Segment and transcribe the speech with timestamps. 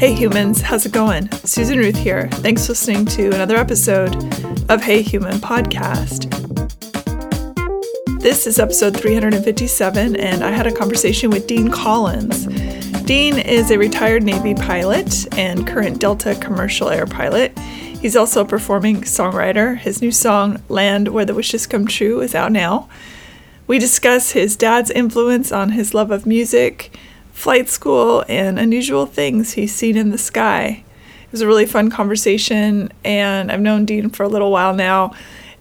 [0.00, 1.30] Hey humans, how's it going?
[1.44, 2.26] Susan Ruth here.
[2.36, 4.16] Thanks for listening to another episode
[4.70, 6.24] of Hey Human Podcast.
[8.18, 12.46] This is episode 357, and I had a conversation with Dean Collins.
[13.02, 17.58] Dean is a retired Navy pilot and current Delta commercial air pilot.
[17.58, 19.76] He's also a performing songwriter.
[19.76, 22.88] His new song, Land Where the Wishes Come True, is out now.
[23.66, 26.96] We discuss his dad's influence on his love of music,
[27.40, 30.84] flight school, and unusual things he's seen in the sky.
[31.24, 35.14] It was a really fun conversation, and I've known Dean for a little while now,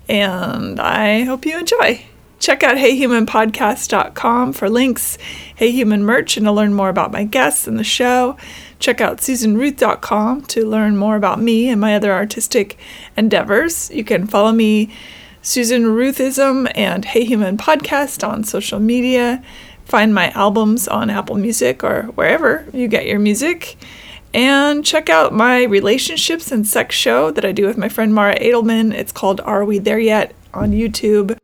[0.09, 2.03] and I hope you enjoy.
[2.39, 5.17] Check out heyhumanpodcast.com for links,
[5.55, 8.35] Hey Human merch, and to learn more about my guests and the show.
[8.79, 12.77] Check out susanruth.com to learn more about me and my other artistic
[13.15, 13.89] endeavors.
[13.91, 14.93] You can follow me,
[15.41, 19.43] Susan Ruthism, and Hey Human Podcast on social media.
[19.89, 23.75] Find my albums on Apple Music or wherever you get your music.
[24.35, 28.37] And check out my relationships and sex show that I do with my friend Mara
[28.39, 28.93] Edelman.
[28.93, 31.39] It's called Are We There Yet on YouTube.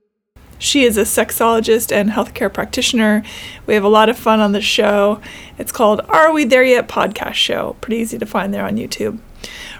[0.59, 3.23] She is a sexologist and healthcare practitioner.
[3.65, 5.19] We have a lot of fun on the show.
[5.57, 7.75] It's called Are We There Yet podcast show.
[7.81, 9.17] Pretty easy to find there on YouTube.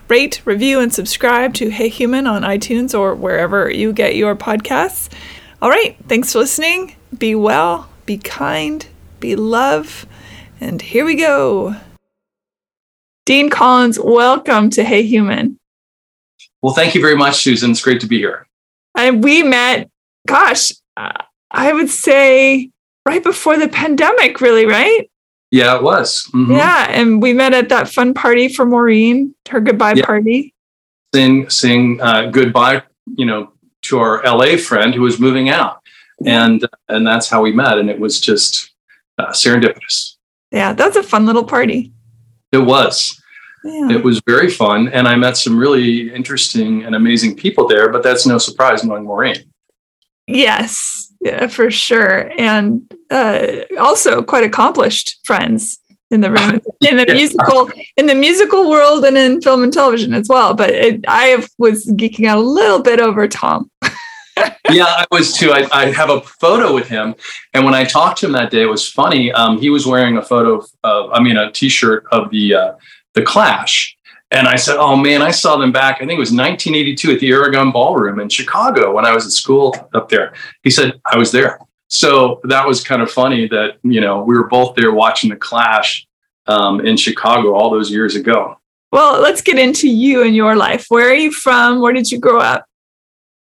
[0.08, 5.10] Rate, review, and subscribe to Hey Human on iTunes or wherever you get your podcasts.
[5.62, 6.96] All right, thanks for listening.
[7.16, 8.86] Be well, be kind,
[9.20, 10.06] be love,
[10.62, 11.76] and here we go.
[13.26, 15.60] Dean Collins, welcome to Hey Human.
[16.62, 17.72] Well, thank you very much, Susan.
[17.72, 18.48] It's great to be here.
[18.96, 19.90] And we met
[20.28, 22.72] gosh, uh, I would say
[23.06, 25.10] right before the pandemic, really, right?
[25.52, 26.30] Yeah, it was.
[26.34, 26.54] Mm-hmm.
[26.54, 30.06] Yeah, and we met at that fun party for Maureen, her goodbye yeah.
[30.06, 30.54] party.
[31.14, 32.84] Sing, sing uh, goodbye,
[33.16, 35.82] you know, to our LA friend who was moving out,
[36.26, 38.72] and and that's how we met, and it was just
[39.18, 40.16] uh, serendipitous.
[40.52, 41.94] Yeah, that's a fun little party.
[42.52, 43.22] It was.
[43.64, 43.90] Yeah.
[43.90, 47.90] It was very fun, and I met some really interesting and amazing people there.
[47.92, 49.38] But that's no surprise knowing Maureen.
[50.28, 52.32] Yes, yeah, for sure.
[52.38, 55.80] And uh, also quite accomplished friends
[56.12, 60.14] in the room in the musical in the musical world and in film and television
[60.14, 60.54] as well.
[60.54, 63.70] But it, I was geeking out a little bit over Tom.
[64.70, 65.52] Yeah, I was too.
[65.52, 67.16] I, I, have a photo with him,
[67.54, 69.32] and when I talked to him that day, it was funny.
[69.32, 72.74] Um, he was wearing a photo of, I mean, a T-shirt of the uh,
[73.14, 73.96] the Clash,
[74.32, 75.96] and I said, "Oh man, I saw them back.
[75.96, 79.32] I think it was 1982 at the Aragon Ballroom in Chicago when I was at
[79.32, 83.78] school up there." He said, "I was there." So that was kind of funny that
[83.84, 86.06] you know we were both there watching the Clash
[86.48, 88.60] um, in Chicago all those years ago.
[88.92, 90.86] Well, let's get into you and your life.
[90.90, 91.80] Where are you from?
[91.80, 92.66] Where did you grow up?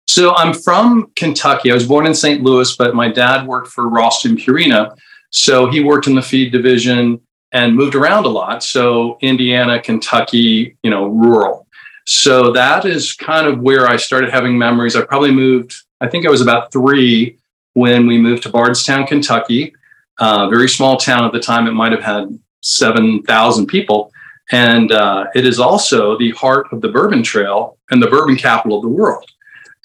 [0.07, 1.69] So I'm from Kentucky.
[1.69, 2.41] I was born in St.
[2.41, 4.97] Louis, but my dad worked for Ralston Purina.
[5.31, 7.19] So he worked in the feed division
[7.51, 8.63] and moved around a lot.
[8.63, 11.67] So Indiana, Kentucky, you know, rural.
[12.05, 14.95] So that is kind of where I started having memories.
[14.95, 17.37] I probably moved, I think I was about three
[17.73, 19.73] when we moved to Bardstown, Kentucky,
[20.19, 21.67] a very small town at the time.
[21.67, 24.11] It might have had 7,000 people.
[24.51, 28.77] And uh, it is also the heart of the Bourbon Trail and the bourbon capital
[28.77, 29.29] of the world.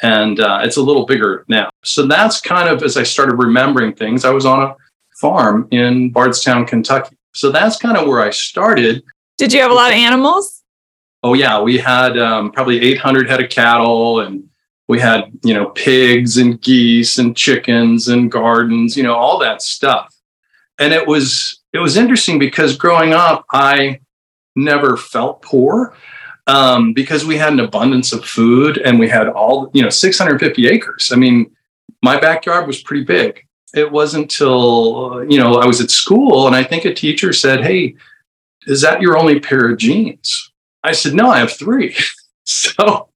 [0.02, 1.70] And uh, it's a little bigger now.
[1.84, 4.24] So that's kind of as I started remembering things.
[4.24, 4.76] I was on a
[5.20, 7.16] farm in Bardstown, Kentucky.
[7.34, 9.02] So that's kind of where I started.
[9.38, 10.62] Did you have a lot of animals?
[11.22, 14.44] Oh yeah, we had um, probably 800 head of cattle, and
[14.88, 19.62] we had you know pigs and geese and chickens and gardens, you know all that
[19.62, 20.12] stuff.
[20.80, 24.00] And it was it was interesting because growing up, I
[24.56, 25.94] never felt poor
[26.46, 30.68] um, because we had an abundance of food and we had all you know 650
[30.68, 31.10] acres.
[31.12, 31.50] I mean,
[32.02, 36.54] my backyard was pretty big it wasn't until you know I was at school and
[36.54, 37.94] I think a teacher said, "Hey,
[38.66, 40.52] is that your only pair of jeans?"
[40.84, 41.96] I said, "No, I have three.
[42.44, 43.08] so,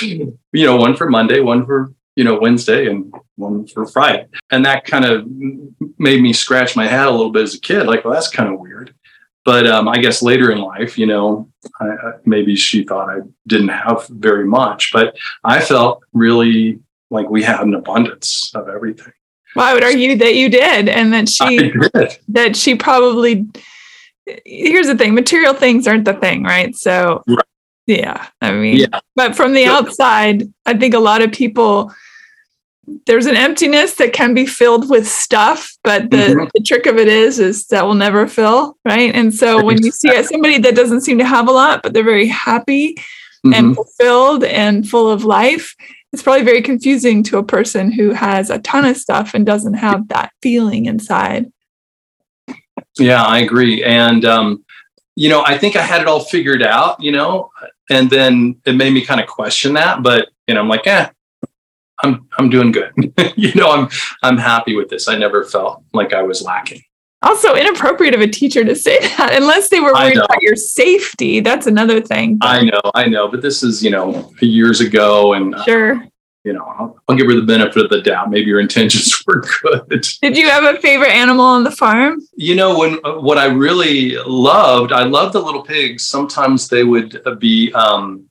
[0.00, 4.26] you know, one for Monday, one for you know Wednesday, and one for Friday.
[4.50, 5.26] And that kind of
[5.98, 8.52] made me scratch my head a little bit as a kid, like, well, that's kind
[8.52, 8.94] of weird.
[9.48, 11.48] But um, I guess later in life, you know,
[11.80, 11.94] I,
[12.26, 17.60] maybe she thought I didn't have very much, but I felt really like we had
[17.60, 19.14] an abundance of everything.
[19.56, 21.72] Well, I would argue that you did, and that she
[22.28, 23.46] that she probably.
[24.44, 26.76] Here's the thing: material things aren't the thing, right?
[26.76, 27.38] So, right.
[27.86, 29.00] yeah, I mean, yeah.
[29.16, 31.90] but from the outside, I think a lot of people
[33.06, 36.44] there's an emptiness that can be filled with stuff, but the, mm-hmm.
[36.54, 39.14] the trick of it is is that will never fill, right?
[39.14, 42.04] And so when you see somebody that doesn't seem to have a lot, but they're
[42.04, 43.54] very happy mm-hmm.
[43.54, 45.74] and fulfilled and full of life,
[46.12, 49.74] it's probably very confusing to a person who has a ton of stuff and doesn't
[49.74, 51.52] have that feeling inside.
[52.98, 53.84] Yeah, I agree.
[53.84, 54.64] And, um,
[55.16, 57.50] you know, I think I had it all figured out, you know,
[57.90, 60.02] and then it made me kind of question that.
[60.02, 61.08] But you know, I'm like, eh,
[62.02, 62.92] I'm I'm doing good.
[63.36, 63.88] you know, I'm
[64.22, 65.08] I'm happy with this.
[65.08, 66.82] I never felt like I was lacking.
[67.22, 71.40] Also inappropriate of a teacher to say that unless they were worried about your safety.
[71.40, 72.38] That's another thing.
[72.42, 76.08] I know, I know, but this is you know years ago, and uh, sure
[76.48, 78.30] you know, I'll, I'll, give her the benefit of the doubt.
[78.30, 80.06] Maybe your intentions were good.
[80.22, 82.20] Did you have a favorite animal on the farm?
[82.36, 86.08] You know, when uh, what I really loved, I loved the little pigs.
[86.08, 88.28] Sometimes they would uh, be um,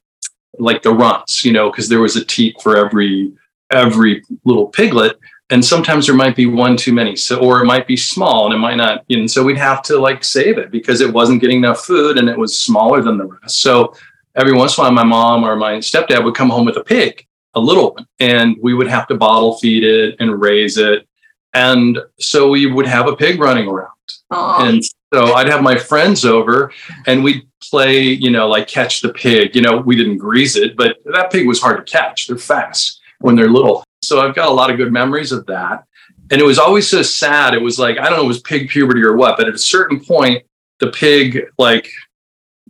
[0.57, 3.33] like the runts, you know, because there was a teat for every
[3.71, 5.17] every little piglet,
[5.49, 7.15] and sometimes there might be one too many.
[7.15, 9.03] So, or it might be small, and it might not.
[9.07, 12.17] You know, so we'd have to like save it because it wasn't getting enough food,
[12.17, 13.61] and it was smaller than the rest.
[13.61, 13.93] So
[14.35, 16.83] every once in a while, my mom or my stepdad would come home with a
[16.83, 21.07] pig a little one, and we would have to bottle feed it and raise it.
[21.53, 23.91] And so we would have a pig running around.
[24.31, 24.69] Aww.
[24.69, 26.71] And so I'd have my friends over
[27.07, 29.55] and we'd play, you know, like catch the pig.
[29.55, 32.27] You know, we didn't grease it, but that pig was hard to catch.
[32.27, 33.83] They're fast when they're little.
[34.03, 35.85] So I've got a lot of good memories of that.
[36.29, 37.53] And it was always so sad.
[37.53, 39.59] It was like, I don't know, it was pig puberty or what, but at a
[39.59, 40.43] certain point,
[40.79, 41.89] the pig like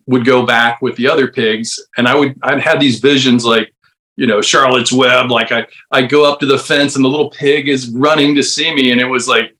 [0.05, 1.79] would go back with the other pigs.
[1.97, 3.73] And I would, I'd had these visions like,
[4.17, 5.29] you know Charlotte's Web.
[5.29, 8.41] Like I I go up to the fence and the little pig is running to
[8.41, 9.55] see me, and it was like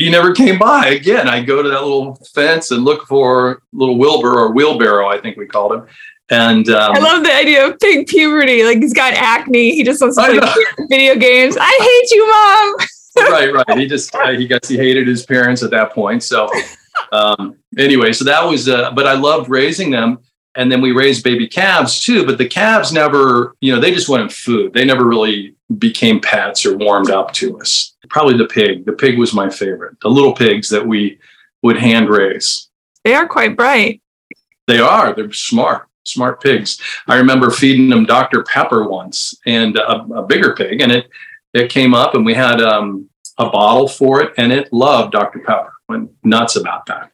[0.00, 1.28] he never came by again.
[1.28, 5.36] I go to that little fence and look for little Wilbur or wheelbarrow, I think
[5.36, 5.86] we called him.
[6.30, 8.62] And um, I love the idea of pig puberty.
[8.64, 9.74] Like he's got acne.
[9.74, 11.56] He just wants to play video games.
[11.60, 13.32] I hate you, mom.
[13.32, 13.78] right, right.
[13.78, 16.22] He just uh, he guess he hated his parents at that point.
[16.22, 16.48] So
[17.12, 18.68] um, anyway, so that was.
[18.68, 20.20] Uh, but I loved raising them
[20.56, 24.08] and then we raised baby calves too but the calves never you know they just
[24.08, 28.84] wanted food they never really became pets or warmed up to us probably the pig
[28.84, 31.18] the pig was my favorite the little pigs that we
[31.62, 32.68] would hand raise
[33.04, 34.02] they are quite bright
[34.66, 40.02] they are they're smart smart pigs i remember feeding them dr pepper once and a,
[40.14, 41.08] a bigger pig and it
[41.52, 43.08] it came up and we had um,
[43.38, 47.10] a bottle for it and it loved dr pepper went nuts about that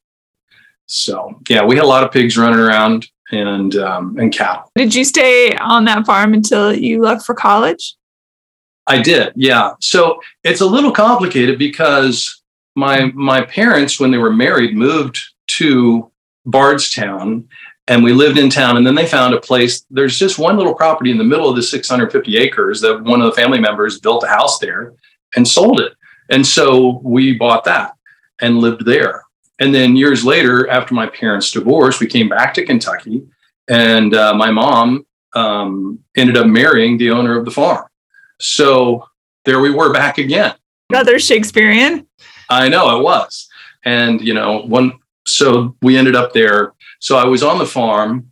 [0.87, 4.71] so yeah we had a lot of pigs running around and um, and cattle.
[4.75, 7.97] Did you stay on that farm until you left for college?
[8.87, 9.73] I did, yeah.
[9.81, 12.43] So it's a little complicated because
[12.77, 16.11] my my parents, when they were married, moved to
[16.45, 17.49] Bardstown,
[17.89, 18.77] and we lived in town.
[18.77, 19.85] And then they found a place.
[19.91, 23.27] There's just one little property in the middle of the 650 acres that one of
[23.27, 24.95] the family members built a house there
[25.35, 25.93] and sold it.
[26.31, 27.95] And so we bought that
[28.41, 29.25] and lived there.
[29.59, 33.27] And then years later, after my parents' divorce, we came back to Kentucky,
[33.69, 37.87] and uh, my mom um, ended up marrying the owner of the farm.
[38.39, 39.09] So
[39.45, 40.55] there we were back again.
[40.91, 42.07] Another Shakespearean.
[42.51, 43.49] I know it was,
[43.85, 44.93] and you know one.
[45.27, 46.75] So we ended up there.
[47.01, 48.31] So I was on the farm,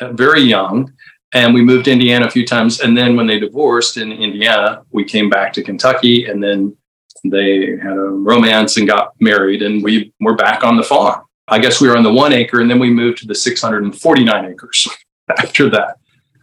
[0.00, 0.92] uh, very young,
[1.32, 2.80] and we moved to Indiana a few times.
[2.80, 6.76] And then when they divorced in Indiana, we came back to Kentucky, and then
[7.24, 11.22] they had a romance and got married, and we were back on the farm.
[11.48, 14.44] I guess we were on the one acre, and then we moved to the 649
[14.44, 14.88] acres
[15.38, 15.96] after that.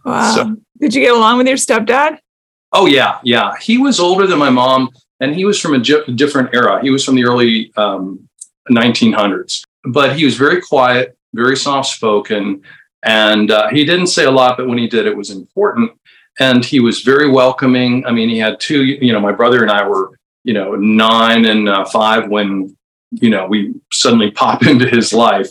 [0.04, 0.34] Wow.
[0.34, 2.18] So, Did you get along with your stepdad?
[2.72, 3.18] Oh, yeah.
[3.22, 3.52] Yeah.
[3.60, 4.90] He was older than my mom,
[5.20, 6.82] and he was from a different era.
[6.82, 8.28] He was from the early um,
[8.70, 12.62] 1900s, but he was very quiet, very soft spoken.
[13.02, 15.92] And uh, he didn't say a lot, but when he did, it was important.
[16.40, 18.04] And he was very welcoming.
[18.06, 21.46] I mean, he had two, you know, my brother and I were you know, nine
[21.46, 22.76] and uh, five when,
[23.10, 25.48] you know, we suddenly pop into his life.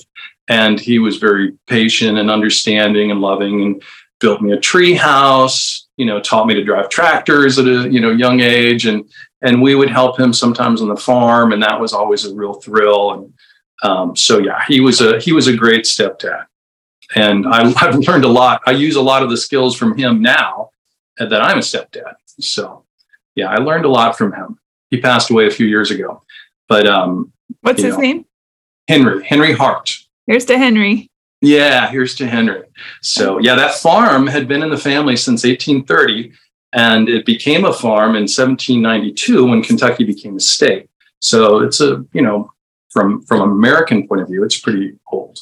[0.47, 3.83] And he was very patient and understanding and loving and
[4.19, 7.99] built me a tree house, you know, taught me to drive tractors at a, you
[7.99, 8.85] know, young age.
[8.85, 9.09] And,
[9.41, 11.53] and we would help him sometimes on the farm.
[11.53, 13.13] And that was always a real thrill.
[13.13, 13.33] And
[13.81, 16.45] um, so, yeah, he was a, he was a great stepdad.
[17.15, 18.61] And I, I've learned a lot.
[18.65, 20.69] I use a lot of the skills from him now
[21.17, 22.15] that I'm a stepdad.
[22.39, 22.85] So,
[23.35, 24.59] yeah, I learned a lot from him
[24.93, 26.21] he passed away a few years ago.
[26.69, 28.25] But um, what's his know, name?
[28.87, 29.91] Henry Henry Hart.
[30.27, 31.09] Here's to Henry.
[31.41, 32.61] Yeah, here's to Henry.
[33.01, 36.31] So yeah, that farm had been in the family since 1830,
[36.73, 40.87] and it became a farm in 1792 when Kentucky became a state.
[41.21, 42.52] So it's a you know
[42.93, 45.39] from from American point of view, it's pretty old.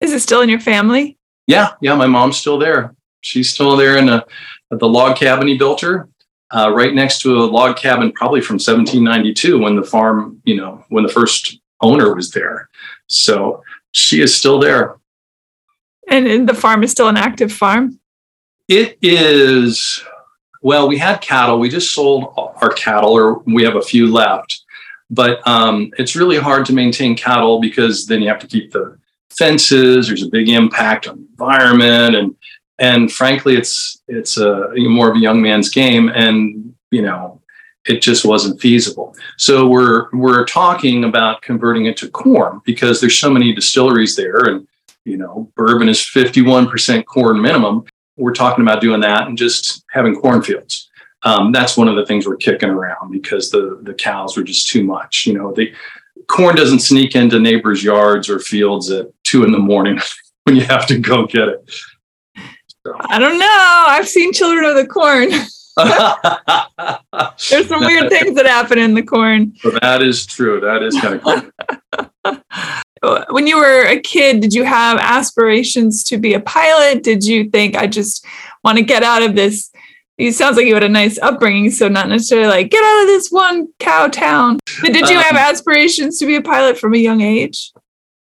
[0.00, 1.18] Is it still in your family?
[1.46, 1.94] Yeah, yeah.
[1.94, 2.94] My mom's still there.
[3.20, 4.24] She's still there in a,
[4.70, 6.08] the log cabin he built her
[6.52, 10.84] uh, right next to a log cabin, probably from 1792 when the farm, you know,
[10.88, 12.68] when the first owner was there.
[13.08, 14.96] So she is still there.
[16.08, 17.98] And the farm is still an active farm?
[18.68, 20.02] It is.
[20.60, 21.58] Well, we had cattle.
[21.58, 24.62] We just sold our cattle, or we have a few left.
[25.12, 28.98] But um, it's really hard to maintain cattle because then you have to keep the
[29.30, 30.08] fences.
[30.08, 32.34] There's a big impact on the environment, and
[32.78, 37.42] and frankly, it's it's a more of a young man's game, and you know,
[37.86, 39.14] it just wasn't feasible.
[39.36, 44.44] So we're we're talking about converting it to corn because there's so many distilleries there,
[44.46, 44.66] and
[45.04, 47.84] you know, bourbon is 51% corn minimum.
[48.16, 50.88] We're talking about doing that and just having cornfields.
[51.24, 54.68] Um, that's one of the things we're kicking around because the the cows were just
[54.68, 55.26] too much.
[55.26, 55.72] You know, the
[56.26, 60.00] corn doesn't sneak into neighbors' yards or fields at two in the morning
[60.44, 61.70] when you have to go get it.
[62.84, 62.96] So.
[63.00, 63.84] I don't know.
[63.88, 65.30] I've seen Children of the Corn.
[67.48, 69.54] There's some weird things that happen in the corn.
[69.64, 70.60] Well, that is true.
[70.60, 71.22] That is kind of
[72.22, 73.24] cool.
[73.30, 77.02] when you were a kid, did you have aspirations to be a pilot?
[77.02, 78.26] Did you think I just
[78.62, 79.71] want to get out of this?
[80.28, 83.06] It sounds like you had a nice upbringing, so not necessarily like get out of
[83.08, 84.58] this one cow town.
[84.80, 87.72] But did you have um, aspirations to be a pilot from a young age?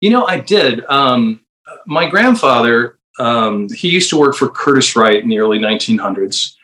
[0.01, 0.85] You know, I did.
[0.85, 1.41] Um,
[1.85, 6.55] my grandfather, um, he used to work for Curtiss-Wright in the early 1900s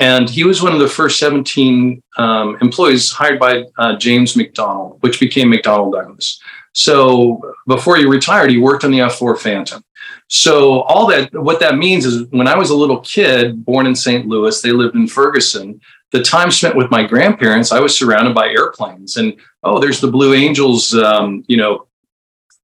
[0.00, 4.96] and he was one of the first 17 um, employees hired by uh, James McDonnell,
[5.02, 6.40] which became McDonnell Douglas.
[6.72, 9.84] So before he retired, he worked on the F 4 Phantom.
[10.32, 13.96] So all that, what that means is when I was a little kid, born in
[13.96, 14.26] St.
[14.26, 15.80] Louis, they lived in Ferguson.
[16.12, 20.10] The time spent with my grandparents, I was surrounded by airplanes, and oh, there's the
[20.10, 21.88] Blue Angels, um, you know,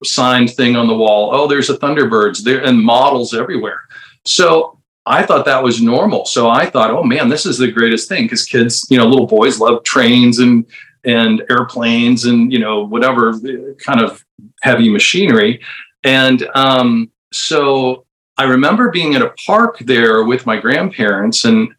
[0.05, 1.31] signed thing on the wall.
[1.33, 3.81] Oh, there's the Thunderbirds there, and models everywhere.
[4.25, 6.25] So I thought that was normal.
[6.25, 9.27] So I thought, oh man, this is the greatest thing because kids, you know, little
[9.27, 10.65] boys love trains and
[11.05, 13.35] and airplanes and you know whatever
[13.79, 14.25] kind of
[14.63, 15.61] heavy machinery.
[16.05, 18.05] And um, so
[18.37, 21.75] I remember being at a park there with my grandparents and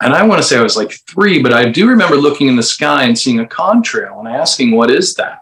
[0.00, 2.54] and I want to say I was like three, but I do remember looking in
[2.54, 5.40] the sky and seeing a contrail and asking, what is that?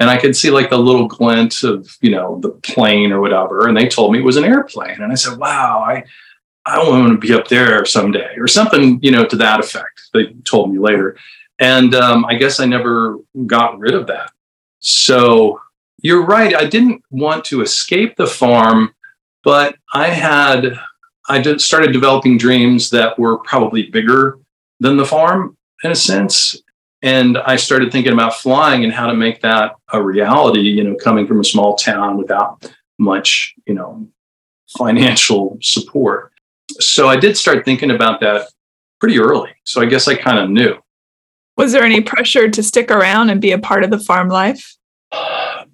[0.00, 3.68] And I could see like the little glint of, you know, the plane or whatever.
[3.68, 5.00] And they told me it was an airplane.
[5.00, 6.04] And I said, wow, I
[6.66, 10.02] I want to be up there someday or something, you know, to that effect.
[10.12, 11.16] They told me later.
[11.58, 14.32] And um, I guess I never got rid of that.
[14.80, 15.60] So
[16.02, 16.54] you're right.
[16.54, 18.94] I didn't want to escape the farm,
[19.44, 20.78] but I had,
[21.28, 24.38] I did, started developing dreams that were probably bigger
[24.80, 26.56] than the farm in a sense.
[27.02, 30.94] And I started thinking about flying and how to make that a reality, you know,
[30.94, 34.08] coming from a small town without much, you know,
[34.78, 36.32] financial support
[36.80, 38.48] so I did start thinking about that
[39.00, 39.50] pretty early.
[39.64, 40.76] So I guess I kind of knew.
[41.56, 44.76] Was there any pressure to stick around and be a part of the farm life?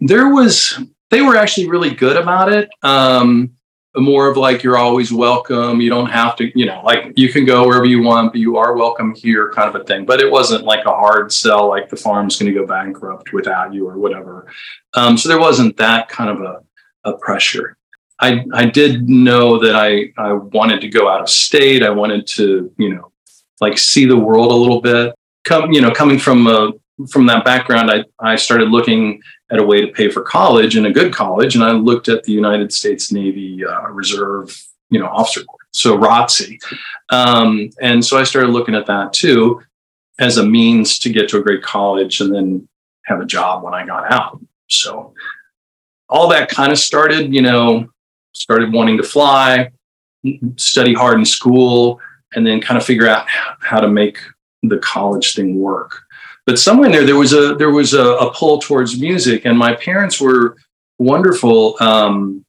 [0.01, 0.79] There was,
[1.11, 2.69] they were actually really good about it.
[2.83, 3.53] Um,
[3.97, 5.81] more of like, you're always welcome.
[5.81, 8.57] You don't have to, you know, like you can go wherever you want, but you
[8.57, 10.05] are welcome here, kind of a thing.
[10.05, 13.73] But it wasn't like a hard sell, like the farm's going to go bankrupt without
[13.73, 14.47] you or whatever.
[14.95, 16.63] Um, so there wasn't that kind of a,
[17.05, 17.77] a pressure.
[18.21, 21.83] I, I did know that I, I wanted to go out of state.
[21.83, 23.13] I wanted to, you know,
[23.61, 25.15] like see the world a little bit.
[25.45, 26.73] Come, you know, coming from a,
[27.11, 30.87] from that background, I, I started looking at a way to pay for college in
[30.87, 31.55] a good college.
[31.55, 34.55] And I looked at the United States Navy uh, Reserve,
[34.91, 36.59] you know, officer corps, so ROTC.
[37.11, 39.63] Um, and so I started looking at that too
[40.19, 42.69] as a means to get to a great college and then
[43.07, 44.41] have a job when I got out.
[44.69, 45.15] So
[46.09, 47.89] all that kind of started, you know,
[48.35, 49.71] started wanting to fly,
[50.57, 52.01] study hard in school,
[52.35, 54.19] and then kind of figure out how to make
[54.63, 56.03] the college thing work.
[56.49, 59.59] But somewhere in there, there was a there was a, a pull towards music, and
[59.59, 60.57] my parents were
[60.97, 61.77] wonderful.
[61.79, 62.43] Um,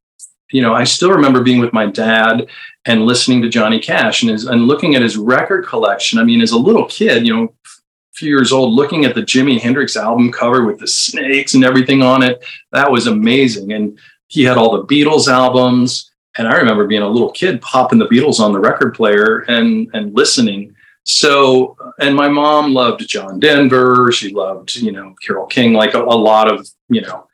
[0.51, 2.47] you know, I still remember being with my dad
[2.85, 6.17] and listening to Johnny Cash and his, and looking at his record collection.
[6.17, 7.69] I mean, as a little kid, you know, a
[8.13, 12.01] few years old, looking at the Jimi Hendrix album cover with the snakes and everything
[12.01, 12.41] on it,
[12.71, 13.73] that was amazing.
[13.73, 16.09] And he had all the Beatles albums.
[16.37, 19.89] And I remember being a little kid popping the Beatles on the record player and
[19.93, 20.73] and listening.
[21.11, 24.11] So, and my mom loved John Denver.
[24.11, 27.27] She loved, you know, Carole King, like a, a lot of, you know,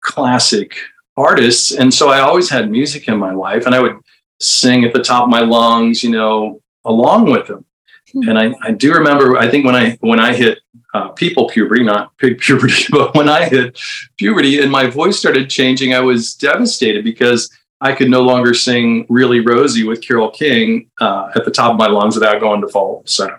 [0.00, 0.74] classic
[1.16, 1.70] artists.
[1.70, 3.96] And so I always had music in my life and I would
[4.40, 7.64] sing at the top of my lungs, you know, along with them.
[8.12, 8.30] Hmm.
[8.30, 10.58] And I, I do remember, I think when I when I hit
[10.92, 13.78] uh, people puberty, not pig puberty, but when I hit
[14.16, 17.48] puberty and my voice started changing, I was devastated because
[17.80, 21.78] I could no longer sing "Really Rosie" with Carole King uh, at the top of
[21.78, 22.98] my lungs without going to fall.
[22.98, 23.38] falsetto.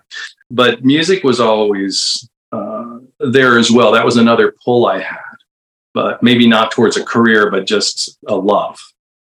[0.49, 3.91] But music was always uh, there as well.
[3.91, 5.37] That was another pull I had,
[5.93, 8.79] but maybe not towards a career, but just a love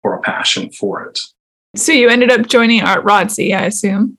[0.03, 1.19] or a passion for it.
[1.75, 4.17] So you ended up joining Art ROTC, I assume.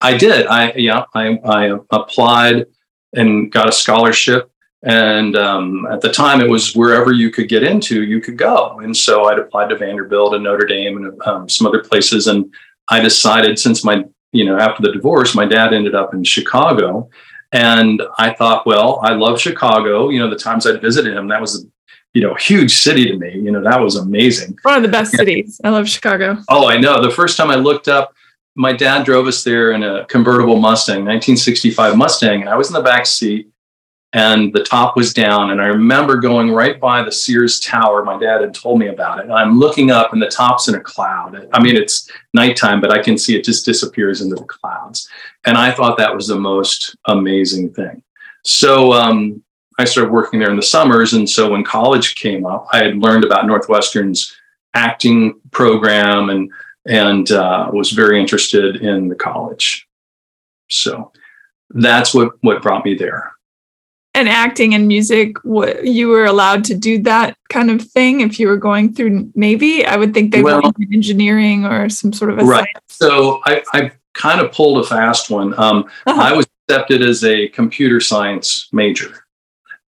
[0.00, 0.46] I did.
[0.46, 1.04] I yeah.
[1.14, 2.66] I, I applied
[3.14, 4.51] and got a scholarship.
[4.84, 8.80] And um, at the time, it was wherever you could get into, you could go.
[8.80, 12.26] And so I'd applied to Vanderbilt and Notre Dame and um, some other places.
[12.26, 12.52] And
[12.88, 17.08] I decided since my, you know, after the divorce, my dad ended up in Chicago.
[17.52, 20.08] And I thought, well, I love Chicago.
[20.08, 21.64] You know, the times I'd visited him, that was,
[22.12, 23.34] you know, a huge city to me.
[23.34, 24.58] You know, that was amazing.
[24.62, 25.60] One of the best cities.
[25.62, 26.38] I love Chicago.
[26.48, 27.00] Oh, I know.
[27.00, 28.14] The first time I looked up,
[28.56, 32.74] my dad drove us there in a convertible Mustang, 1965 Mustang, and I was in
[32.74, 33.51] the back seat
[34.12, 35.50] and the top was down.
[35.50, 38.04] And I remember going right by the Sears Tower.
[38.04, 39.24] My dad had told me about it.
[39.24, 41.48] And I'm looking up, and the top's in a cloud.
[41.52, 45.08] I mean, it's nighttime, but I can see it just disappears into the clouds.
[45.46, 48.02] And I thought that was the most amazing thing.
[48.44, 49.42] So um,
[49.78, 51.14] I started working there in the summers.
[51.14, 54.36] And so when college came up, I had learned about Northwestern's
[54.74, 56.50] acting program and
[56.84, 59.86] and uh, was very interested in the college.
[60.68, 61.12] So
[61.70, 63.31] that's what what brought me there
[64.14, 68.38] and acting and music what you were allowed to do that kind of thing if
[68.38, 72.30] you were going through navy i would think they well, wanted engineering or some sort
[72.30, 72.68] of a right.
[72.74, 72.84] science.
[72.88, 75.58] so I, I kind of pulled a fast one.
[75.58, 76.20] Um, uh-huh.
[76.20, 79.26] i was accepted as a computer science major.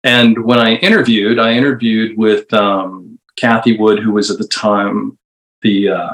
[0.05, 5.19] And when i interviewed i interviewed with um, kathy wood who was at the time
[5.63, 6.13] the uh,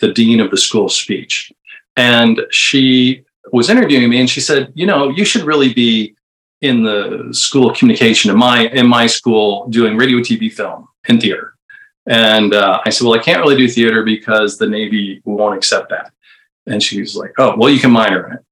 [0.00, 1.52] the dean of the school of speech.
[1.96, 6.14] And she was interviewing me and she said you know you should really be
[6.60, 11.20] in the school of communication in my in my school doing radio, TV, film, and
[11.20, 11.54] theater.
[12.06, 15.90] And uh, I said, well, I can't really do theater because the Navy won't accept
[15.90, 16.10] that.
[16.66, 18.44] And she's like, oh, well, you can minor in it.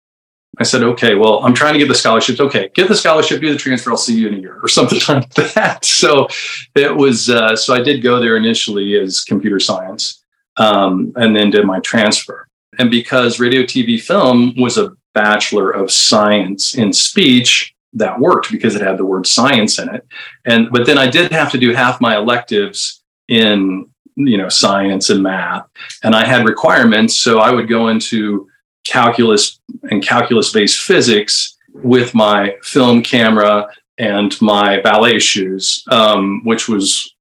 [0.58, 2.40] I said, okay, well, I'm trying to get the scholarships.
[2.40, 3.90] Okay, get the scholarship, do the transfer.
[3.90, 5.84] I'll see you in a year or something like that.
[5.84, 6.28] So
[6.74, 10.24] it was, uh, so I did go there initially as computer science
[10.56, 12.48] um, and then did my transfer.
[12.78, 18.76] And because radio, TV, film was a Bachelor of Science in Speech, that worked because
[18.76, 20.06] it had the word science in it.
[20.44, 25.10] And but then I did have to do half my electives in you know science
[25.10, 25.66] and math,
[26.02, 27.20] and I had requirements.
[27.20, 28.48] So I would go into
[28.86, 29.58] calculus
[29.90, 33.66] and calculus based physics with my film camera
[33.98, 37.14] and my ballet shoes, um, which was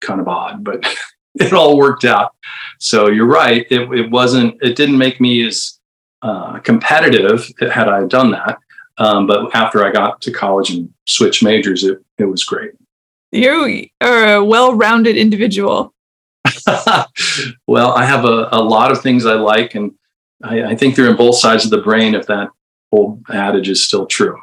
[0.00, 0.84] kind of odd, but
[1.36, 2.34] it all worked out.
[2.78, 3.66] So you're right.
[3.70, 4.56] It, it wasn't.
[4.62, 5.78] It didn't make me as
[6.22, 8.58] uh, competitive had I done that.
[8.98, 12.72] Um, but after I got to college and switched majors, it, it was great.
[13.32, 15.92] You are a well rounded individual.
[17.66, 19.92] well, I have a, a lot of things I like, and
[20.42, 22.48] I, I think they're in both sides of the brain if that
[22.92, 24.38] old adage is still true.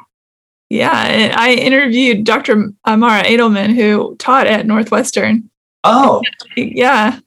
[0.70, 2.72] Yeah, I interviewed Dr.
[2.86, 5.50] Amara Edelman, who taught at Northwestern.
[5.82, 6.22] Oh,
[6.56, 7.20] yeah.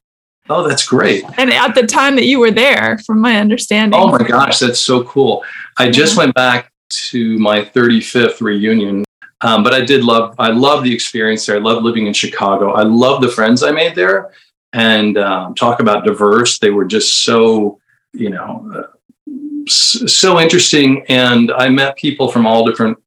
[0.50, 1.24] Oh, that's great.
[1.38, 4.00] And at the time that you were there, from my understanding.
[4.00, 5.44] Oh my gosh, that's so cool.
[5.78, 6.24] I just yeah.
[6.24, 9.04] went back to my 35th reunion.
[9.42, 11.58] Um, but I did love, I love the experience there.
[11.58, 12.72] I love living in Chicago.
[12.74, 14.32] I love the friends I made there.
[14.74, 16.60] And um, talk about diverse.
[16.60, 17.80] They were just so,
[18.14, 19.32] you know, uh,
[19.68, 21.06] so interesting.
[21.08, 22.98] And I met people from all different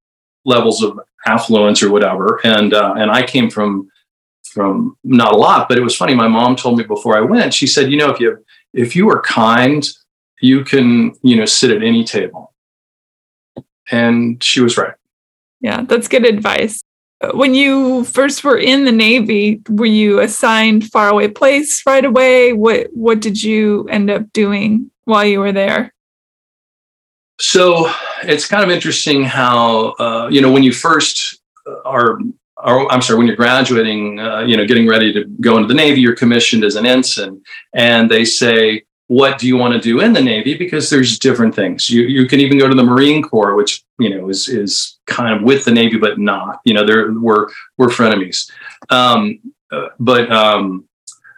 [0.44, 2.40] levels of affluence or whatever.
[2.44, 3.90] And uh, and I came from
[4.44, 6.14] from not a lot, but it was funny.
[6.14, 7.54] My mom told me before I went.
[7.54, 9.86] She said, you know, if you if you are kind,
[10.40, 12.49] you can you know sit at any table
[13.90, 14.94] and she was right.
[15.61, 16.83] Yeah, that's good advice.
[17.35, 22.55] When you first were in the Navy, were you assigned faraway place right away?
[22.55, 25.92] What what did you end up doing while you were there?
[27.38, 31.40] So it's kind of interesting how uh, you know when you first
[31.85, 32.18] are,
[32.57, 35.74] are I'm sorry, when you're graduating, uh, you know, getting ready to go into the
[35.74, 37.42] Navy, you're commissioned as an ensign,
[37.74, 40.55] and they say, what do you want to do in the Navy?
[40.57, 41.90] Because there's different things.
[41.90, 45.35] You you can even go to the Marine Corps, which you know is is kind
[45.35, 46.61] of with the Navy, but not.
[46.64, 48.49] You know, there we're we're frenemies.
[48.88, 49.40] Um,
[49.73, 50.88] uh, but um,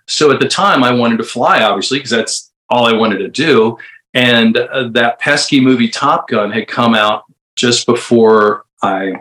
[0.06, 3.28] so at the time, I wanted to fly, obviously, because that's all I wanted to
[3.28, 3.78] do.
[4.12, 7.24] And uh, that pesky movie Top Gun had come out
[7.56, 9.14] just before I,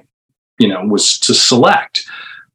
[0.59, 2.03] you know, was to select.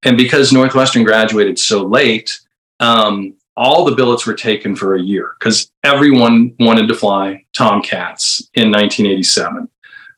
[0.03, 2.39] And because Northwestern graduated so late,
[2.81, 8.51] um, all the billets were taken for a year because everyone wanted to fly Tomcats
[8.55, 9.69] in 1987.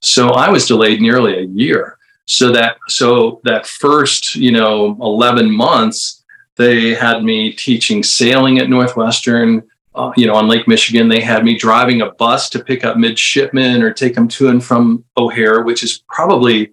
[0.01, 1.99] So I was delayed nearly a year.
[2.27, 6.25] So that so that first, you know, 11 months,
[6.57, 9.63] they had me teaching sailing at Northwestern.
[9.95, 12.99] Uh, you know, on Lake Michigan, they had me driving a bus to pick up
[12.99, 16.71] midshipmen or take them to and from O'Hare, which is probably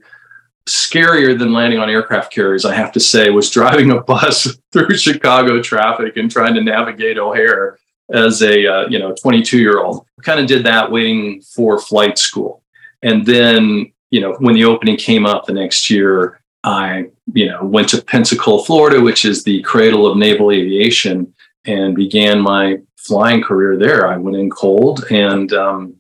[0.68, 4.98] scarier than landing on aircraft carriers, I have to say, was driving a bus through
[4.98, 7.78] Chicago traffic and trying to navigate O'Hare
[8.12, 10.06] as a uh, you know 22 year old.
[10.22, 12.64] Kind of did that waiting for flight school,
[13.04, 17.64] and then you know when the opening came up the next year, I, you know,
[17.64, 21.32] went to Pensacola, Florida, which is the cradle of naval aviation,
[21.66, 24.08] and began my flying career there.
[24.08, 25.96] I went in cold, and um,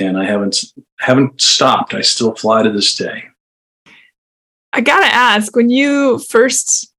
[0.00, 0.64] and I haven't
[0.98, 1.94] haven't stopped.
[1.94, 3.24] I still fly to this day.
[4.72, 6.92] I gotta ask, when you first,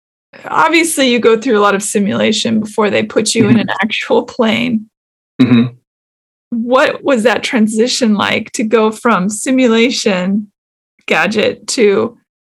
[0.45, 3.51] obviously, you go through a lot of simulation before they put you mm-hmm.
[3.51, 4.89] in an actual plane.
[5.41, 5.75] Mm-hmm.
[6.51, 10.51] What was that transition like to go from simulation
[11.07, 12.17] gadget to,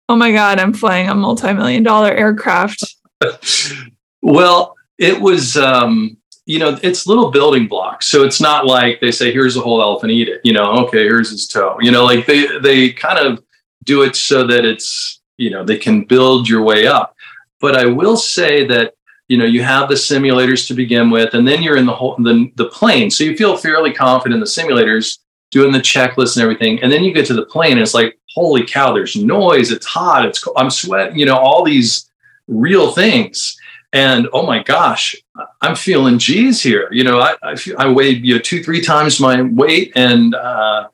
[0.09, 2.83] oh my God, I'm flying a multi million dollar aircraft?
[4.21, 8.05] well, it was, um, you know, it's little building blocks.
[8.07, 10.41] So it's not like they say, here's a whole elephant, eat it.
[10.43, 11.77] You know, okay, here's his toe.
[11.79, 13.43] You know, like they, they kind of,
[13.85, 17.15] do it so that it's you know they can build your way up.
[17.61, 18.93] But i will say that
[19.27, 22.15] you know you have the simulators to begin with and then you're in the whole
[22.17, 23.09] the, the plane.
[23.09, 25.19] So you feel fairly confident in the simulators
[25.51, 28.19] doing the checklist and everything and then you get to the plane and it's like
[28.33, 32.09] holy cow there's noise it's hot it's cold, i'm sweating you know all these
[32.47, 33.57] real things.
[33.93, 35.15] And oh my gosh
[35.61, 36.89] i'm feeling g's here.
[36.91, 40.35] You know i i, feel, I weigh you know two three times my weight and
[40.35, 40.87] uh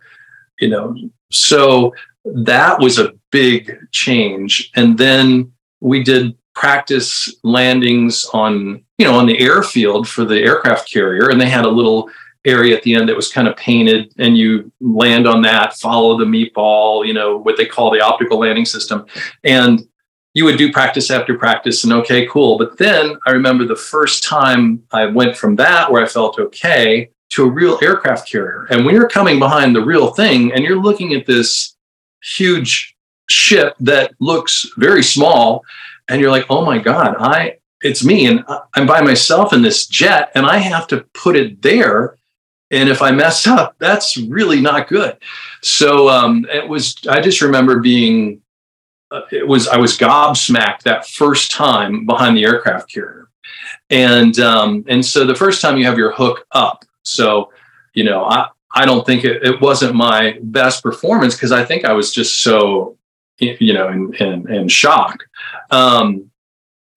[0.59, 0.95] you know
[1.31, 1.93] so
[2.25, 4.71] that was a big change.
[4.75, 10.91] And then we did practice landings on, you know, on the airfield for the aircraft
[10.91, 11.29] carrier.
[11.29, 12.09] And they had a little
[12.45, 16.17] area at the end that was kind of painted and you land on that, follow
[16.17, 19.05] the meatball, you know, what they call the optical landing system.
[19.43, 19.81] And
[20.33, 22.57] you would do practice after practice and okay, cool.
[22.57, 27.09] But then I remember the first time I went from that where I felt okay
[27.31, 28.67] to a real aircraft carrier.
[28.69, 31.75] And when you're coming behind the real thing and you're looking at this
[32.21, 32.95] huge
[33.29, 35.63] ship that looks very small
[36.09, 39.87] and you're like oh my god i it's me and i'm by myself in this
[39.87, 42.17] jet and i have to put it there
[42.71, 45.17] and if i mess up that's really not good.
[45.61, 48.41] So um, it was i just remember being
[49.11, 53.27] uh, it was i was gobsmacked that first time behind the aircraft carrier.
[53.89, 56.85] And um, and so the first time you have your hook up.
[57.03, 57.51] So
[57.93, 61.85] you know i I don't think it, it wasn't my best performance because I think
[61.85, 62.97] I was just so,
[63.39, 65.23] you know, in, in, in shock.
[65.69, 66.31] Um,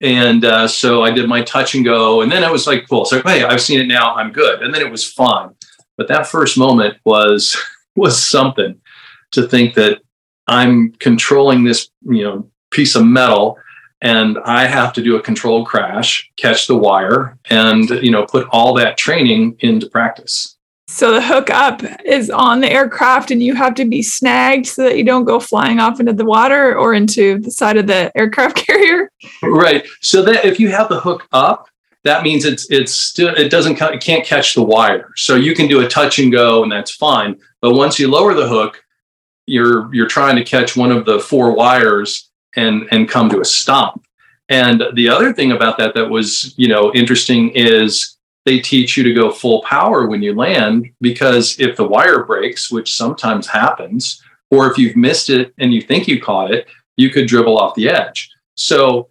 [0.01, 3.05] and uh, so I did my touch and go, and then I was like, cool.
[3.05, 4.15] So hey, I've seen it now.
[4.15, 4.61] I'm good.
[4.61, 5.55] And then it was fun.
[5.97, 7.57] But that first moment was
[7.95, 8.79] was something
[9.31, 10.01] to think that
[10.47, 13.57] I'm controlling this, you know, piece of metal
[14.01, 18.47] and I have to do a controlled crash, catch the wire, and you know, put
[18.51, 20.54] all that training into practice.
[20.87, 24.83] So the hook up is on the aircraft and you have to be snagged so
[24.83, 28.11] that you don't go flying off into the water or into the side of the
[28.15, 29.09] aircraft carrier.
[29.41, 29.85] Right.
[30.01, 31.67] So that if you have the hook up,
[32.03, 35.11] that means it's it's still it doesn't it can't catch the wire.
[35.15, 37.35] So you can do a touch and go and that's fine.
[37.61, 38.83] But once you lower the hook,
[39.47, 43.45] you're you're trying to catch one of the four wires and and come to a
[43.45, 43.99] stop.
[44.49, 48.14] And the other thing about that that was, you know, interesting is
[48.45, 52.71] they teach you to go full power when you land because if the wire breaks,
[52.71, 57.09] which sometimes happens, or if you've missed it and you think you caught it, you
[57.09, 58.29] could dribble off the edge.
[58.55, 59.09] So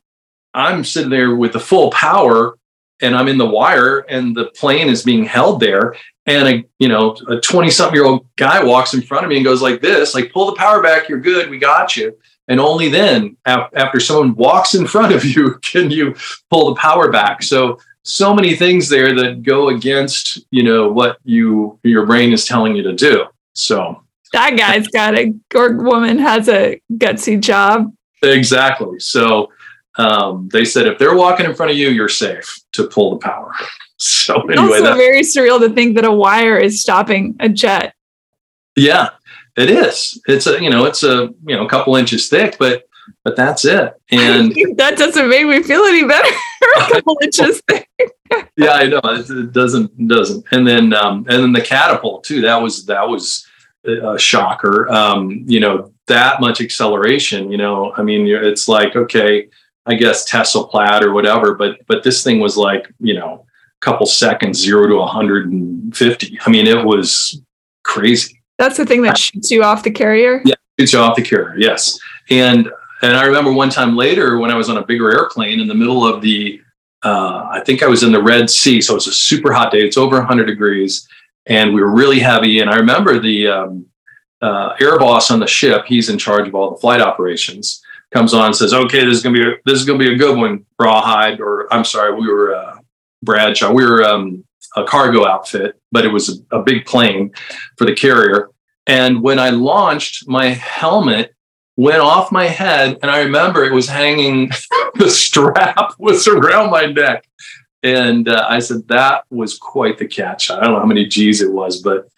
[0.54, 2.56] I'm sitting there with the full power
[3.00, 5.96] and I'm in the wire and the plane is being held there.
[6.26, 9.36] And a you know a 20 something year old guy walks in front of me
[9.36, 12.16] and goes like this, like pull the power back, you're good, we got you.
[12.48, 16.14] And only then, after someone walks in front of you, can you
[16.50, 17.42] pull the power back.
[17.42, 22.44] So so many things there that go against you know what you your brain is
[22.44, 23.24] telling you to do.
[23.54, 27.92] So that guy's got a or woman has a gutsy job.
[28.22, 28.98] Exactly.
[29.00, 29.50] So
[29.96, 33.18] um, they said if they're walking in front of you you're safe to pull the
[33.18, 33.52] power.
[33.96, 37.94] So anyway also very surreal to think that a wire is stopping a jet.
[38.74, 39.10] Yeah
[39.56, 40.20] it is.
[40.26, 42.84] It's a you know it's a you know a couple inches thick but
[43.22, 43.94] but that's it.
[44.10, 46.28] And that doesn't make me feel any better.
[46.76, 47.60] a couple inches
[48.56, 50.44] yeah, I know it, doesn't doesn't.
[50.50, 52.40] And then um, and then the catapult too.
[52.42, 53.46] That was that was
[53.84, 54.90] a shocker.
[54.90, 57.50] Um, you know that much acceleration.
[57.50, 59.48] You know, I mean, it's like okay,
[59.86, 63.84] I guess Tesla Plaid or whatever, but but this thing was like you know a
[63.84, 66.38] couple seconds, zero to 150.
[66.44, 67.40] I mean, it was
[67.82, 68.40] crazy.
[68.58, 70.40] That's the thing that shoots you off the carrier.
[70.44, 71.54] Yeah, shoots you off the carrier.
[71.58, 71.98] Yes,
[72.30, 72.70] and
[73.04, 75.74] and I remember one time later when I was on a bigger airplane in the
[75.74, 76.60] middle of the,
[77.02, 78.80] uh, I think I was in the Red Sea.
[78.80, 79.80] So it's a super hot day.
[79.80, 81.06] It's over 100 degrees.
[81.44, 82.60] And we were really heavy.
[82.60, 83.86] And I remember the um,
[84.40, 88.32] uh, air boss on the ship, he's in charge of all the flight operations, comes
[88.32, 90.14] on and says, okay, this is going to be, a, this is going to be
[90.14, 92.78] a good one, Rawhide, or I'm sorry, we were uh,
[93.22, 93.70] Bradshaw.
[93.70, 94.44] We were um,
[94.76, 97.32] a cargo outfit, but it was a, a big plane
[97.76, 98.48] for the carrier.
[98.86, 101.34] And when I launched, my helmet
[101.76, 102.98] went off my head.
[103.02, 104.50] And I remember it was hanging,
[104.94, 107.26] the strap was around my neck.
[107.82, 110.50] And uh, I said, that was quite the catch.
[110.50, 112.08] I don't know how many G's it was, but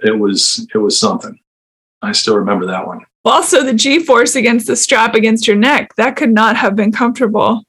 [0.00, 1.38] it was, it was something.
[2.02, 3.00] I still remember that one.
[3.24, 6.92] Also, the G force against the strap against your neck, that could not have been
[6.92, 7.64] comfortable.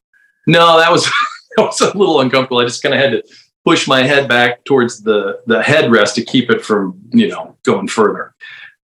[0.46, 1.06] No, that was,
[1.58, 2.60] that was a little uncomfortable.
[2.60, 3.24] I just kind of had to
[3.66, 7.88] push my head back towards the, the headrest to keep it from, you know, going
[7.88, 8.36] further.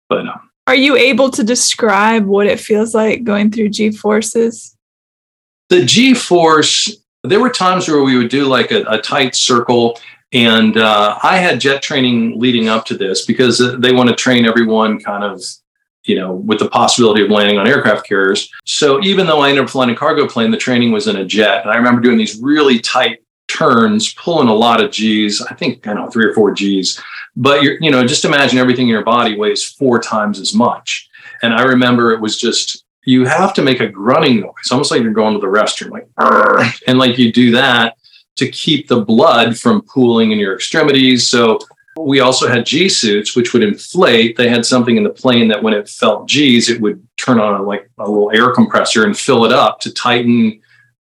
[0.09, 4.75] But um, are you able to describe what it feels like going through G forces?
[5.69, 9.97] The G force, there were times where we would do like a, a tight circle.
[10.33, 14.45] And uh, I had jet training leading up to this because they want to train
[14.45, 15.41] everyone kind of,
[16.03, 18.51] you know, with the possibility of landing on aircraft carriers.
[18.65, 21.25] So even though I ended up flying a cargo plane, the training was in a
[21.25, 21.61] jet.
[21.61, 23.19] And I remember doing these really tight
[23.57, 27.01] turns, pulling a lot of G's, I think, I know, three or four G's
[27.37, 31.07] but you're, you know, just imagine everything in your body weighs four times as much.
[31.43, 35.03] And I remember it was just, you have to make a grunting noise, almost like
[35.03, 36.07] you're going to the restroom, like,
[36.87, 37.95] and like you do that
[38.37, 41.27] to keep the blood from pooling in your extremities.
[41.27, 41.59] So
[41.95, 44.35] we also had G suits, which would inflate.
[44.35, 47.65] They had something in the plane that when it felt G's, it would turn on
[47.67, 50.59] like a little air compressor and fill it up to tighten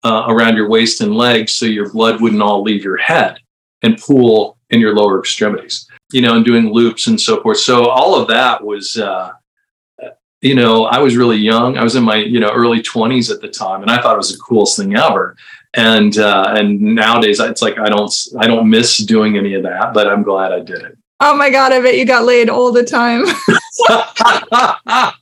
[0.04, 3.38] uh, around your waist and legs so your blood wouldn't all leave your head
[3.82, 7.58] and pool in your lower extremities you know, and doing loops and so forth.
[7.58, 9.32] So all of that was, uh,
[10.40, 11.76] you know, I was really young.
[11.76, 14.18] I was in my, you know, early 20s at the time, and I thought it
[14.18, 15.36] was the coolest thing ever.
[15.74, 19.92] And uh, and nowadays, it's like I don't I don't miss doing any of that,
[19.92, 20.96] but I'm glad I did it.
[21.20, 23.24] Oh my god, I bet you got laid all the time.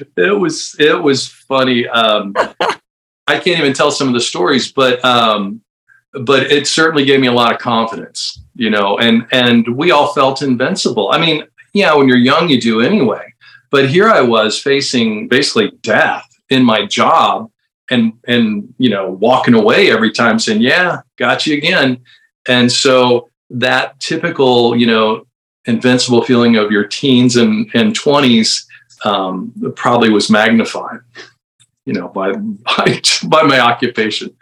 [0.16, 1.86] it was it was funny.
[1.86, 2.34] Um,
[3.30, 5.60] I can't even tell some of the stories, but um,
[6.12, 10.12] but it certainly gave me a lot of confidence, you know, and and we all
[10.12, 11.10] felt invincible.
[11.12, 13.32] I mean, yeah, when you're young, you do anyway.
[13.70, 17.50] But here I was facing basically death in my job
[17.90, 21.98] and and you know walking away every time saying yeah got you again
[22.46, 25.26] and so that typical you know
[25.66, 28.64] invincible feeling of your teens and and 20s
[29.04, 31.00] um, probably was magnified
[31.90, 32.32] you know by
[32.76, 34.34] by, by my occupation.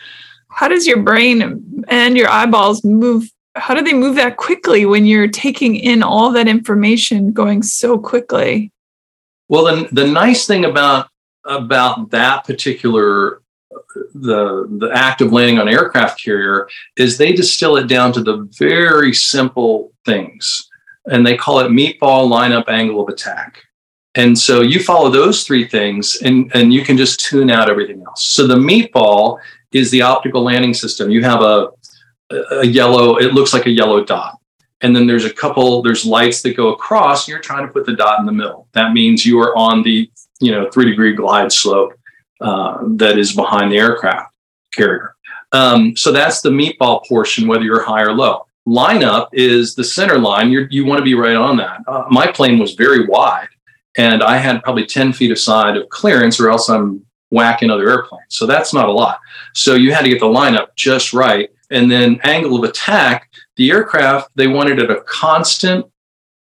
[0.51, 5.05] How does your brain and your eyeballs move how do they move that quickly when
[5.05, 8.71] you're taking in all that information going so quickly?
[9.49, 11.09] Well the, the nice thing about
[11.45, 13.41] about that particular
[14.15, 18.49] the the act of landing on aircraft carrier is they distill it down to the
[18.59, 20.69] very simple things
[21.07, 23.63] and they call it meatball lineup angle of attack
[24.14, 28.03] and so you follow those three things and and you can just tune out everything
[28.07, 29.38] else so the meatball
[29.73, 31.11] is the optical landing system.
[31.11, 31.68] You have a,
[32.51, 34.38] a yellow, it looks like a yellow dot.
[34.81, 37.85] And then there's a couple, there's lights that go across, and you're trying to put
[37.85, 38.68] the dot in the middle.
[38.73, 40.09] That means you are on the,
[40.40, 41.94] you know, three degree glide slope
[42.40, 44.33] uh, that is behind the aircraft
[44.73, 45.16] carrier.
[45.51, 48.47] Um, so that's the meatball portion, whether you're high or low.
[48.68, 50.53] Lineup is the center line.
[50.53, 51.81] You're, you want to be right on that.
[51.88, 53.49] Uh, my plane was very wide,
[53.99, 58.25] and I had probably 10 feet aside of clearance, or else I'm whacking other airplanes.
[58.29, 59.19] So that's not a lot.
[59.55, 61.51] So you had to get the lineup just right.
[61.71, 65.85] And then angle of attack, the aircraft, they wanted at a constant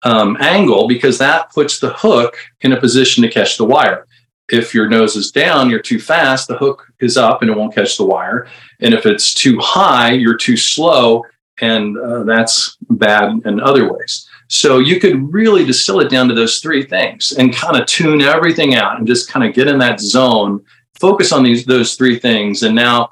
[0.04, 4.06] um, angle because that puts the hook in a position to catch the wire.
[4.50, 7.76] If your nose is down, you're too fast, the hook is up and it won't
[7.76, 8.48] catch the wire.
[8.80, 11.26] And if it's too high, you're too slow,
[11.60, 14.27] and uh, that's bad in other ways.
[14.48, 18.22] So you could really distill it down to those three things and kind of tune
[18.22, 20.64] everything out and just kind of get in that zone
[20.96, 22.64] focus on these those three things.
[22.64, 23.10] And now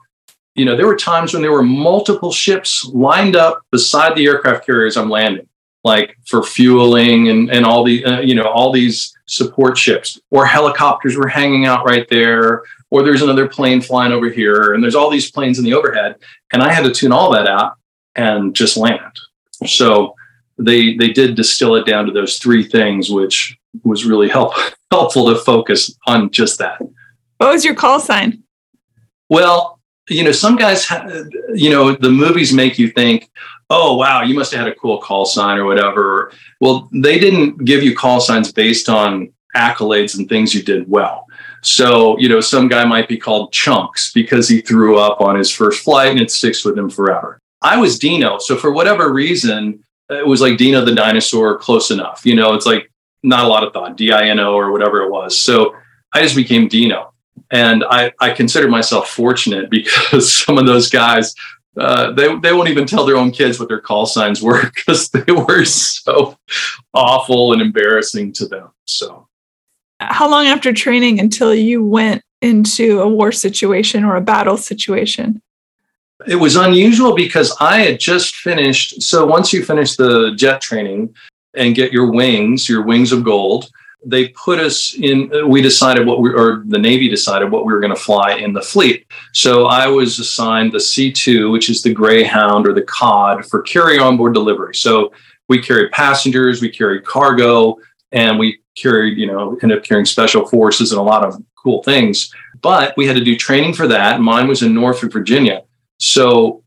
[0.56, 4.66] you know there were times when there were multiple ships lined up beside the aircraft
[4.66, 5.46] carriers i'm landing
[5.84, 10.46] like for fueling and, and all the uh, you know all these support ships or
[10.46, 14.96] helicopters were hanging out right there or there's another plane flying over here and there's
[14.96, 16.16] all these planes in the overhead
[16.54, 17.74] and i had to tune all that out
[18.16, 19.20] and just land.
[19.66, 20.16] So
[20.58, 24.54] they they did distill it down to those three things which was really help,
[24.92, 26.80] helpful to focus on just that
[27.38, 28.44] what was your call sign?
[29.30, 31.08] Well, you know, some guys, ha-
[31.54, 33.30] you know, the movies make you think,
[33.70, 36.32] oh, wow, you must have had a cool call sign or whatever.
[36.62, 41.26] Well, they didn't give you call signs based on accolades and things you did well.
[41.62, 45.50] So, you know, some guy might be called Chunks because he threw up on his
[45.50, 47.40] first flight and it sticks with him forever.
[47.64, 48.38] I was Dino.
[48.38, 52.22] So, for whatever reason, it was like Dino the dinosaur, close enough.
[52.26, 52.92] You know, it's like
[53.24, 55.38] not a lot of thought, D I N O or whatever it was.
[55.38, 55.76] So,
[56.14, 57.14] I just became Dino
[57.52, 61.34] and I, I consider myself fortunate because some of those guys
[61.78, 65.10] uh, they they won't even tell their own kids what their call signs were because
[65.10, 66.38] they were so
[66.94, 68.70] awful and embarrassing to them.
[68.86, 69.28] So
[70.00, 75.42] how long after training until you went into a war situation or a battle situation?
[76.28, 79.02] It was unusual because I had just finished.
[79.02, 81.16] So once you finish the jet training
[81.56, 83.70] and get your wings, your wings of gold,
[84.06, 87.80] they put us in we decided what we or the navy decided what we were
[87.80, 89.08] going to fly in the fleet.
[89.34, 93.98] So i was assigned the c2 which is the greyhound or the cod for carry
[93.98, 94.76] on board delivery.
[94.76, 95.12] So
[95.50, 97.78] we carried passengers we carried cargo
[98.12, 101.82] and we carried you know ended up carrying special forces and a lot of cool
[101.82, 102.32] things.
[102.62, 104.22] But we had to do training for that.
[104.22, 105.64] Mine was in norfolk virginia
[105.98, 106.64] so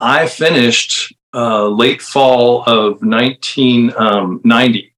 [0.00, 4.90] i finished uh, late fall of 1990 um,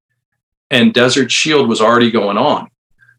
[0.73, 2.69] and Desert Shield was already going on.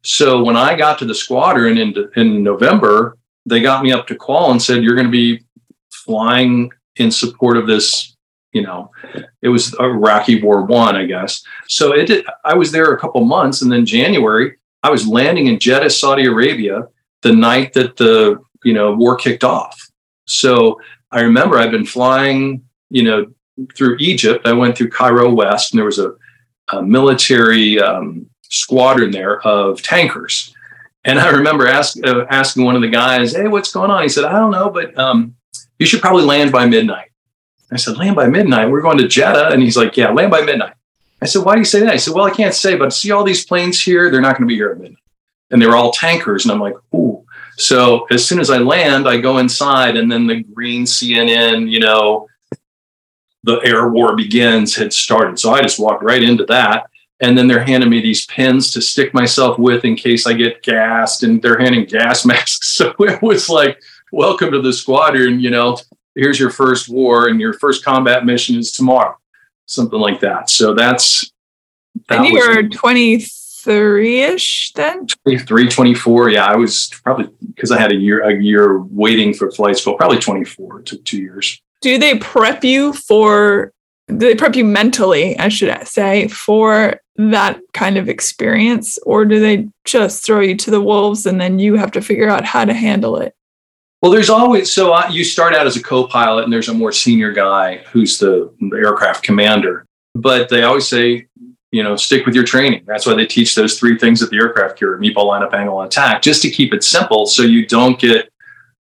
[0.03, 4.15] So when I got to the squadron in, in November, they got me up to
[4.15, 5.45] qual and said, You're going to be
[5.91, 8.09] flying in support of this.
[8.51, 8.91] You know,
[9.41, 11.43] it was Iraqi War One, I guess.
[11.67, 15.47] So it did, I was there a couple months, and then January, I was landing
[15.47, 16.87] in Jeddah, Saudi Arabia,
[17.21, 19.89] the night that the you know war kicked off.
[20.25, 20.81] So
[21.11, 23.27] I remember I've been flying, you know,
[23.75, 24.47] through Egypt.
[24.47, 26.13] I went through Cairo West, and there was a
[26.71, 30.53] a military um, squadron there of tankers.
[31.05, 34.09] And I remember ask, uh, asking one of the guys, "Hey, what's going on?" He
[34.09, 35.35] said, "I don't know, but um,
[35.79, 37.09] you should probably land by midnight."
[37.71, 38.69] I said, "Land by midnight?
[38.69, 40.73] We're going to Jeddah." And he's like, "Yeah, land by midnight."
[41.21, 43.11] I said, "Why do you say that?" I said, "Well, I can't say, but see
[43.11, 44.09] all these planes here?
[44.09, 44.99] They're not going to be here at midnight."
[45.51, 47.22] And they were all tankers, and I'm like, "Ooh."
[47.57, 51.79] So as soon as I land, I go inside, and then the green CNN, you
[51.79, 52.27] know,
[53.43, 55.37] the air war begins had started.
[55.37, 56.89] So I just walked right into that.
[57.19, 60.61] And then they're handing me these pins to stick myself with in case I get
[60.61, 62.75] gassed, and they're handing gas masks.
[62.75, 65.77] So it was like, welcome to the squadron, you know,
[66.15, 69.15] here's your first war, and your first combat mission is tomorrow,
[69.67, 70.49] something like that.
[70.49, 71.31] So that's.
[72.09, 73.25] That and you were 23
[73.67, 75.07] ish then?
[75.25, 76.29] 23, 24.
[76.29, 79.95] Yeah, I was probably because I had a year, a year waiting for flight school,
[79.95, 80.79] probably 24.
[80.79, 83.71] It took two years do they prep you for
[84.07, 89.39] do they prep you mentally i should say for that kind of experience or do
[89.39, 92.65] they just throw you to the wolves and then you have to figure out how
[92.65, 93.35] to handle it
[94.01, 96.91] well there's always so I, you start out as a co-pilot and there's a more
[96.91, 101.27] senior guy who's the, the aircraft commander but they always say
[101.73, 102.83] you know stick with your training.
[102.85, 105.87] That's why they teach those three things at the aircraft carrier meatball lineup angle and
[105.87, 108.31] attack just to keep it simple so you don't get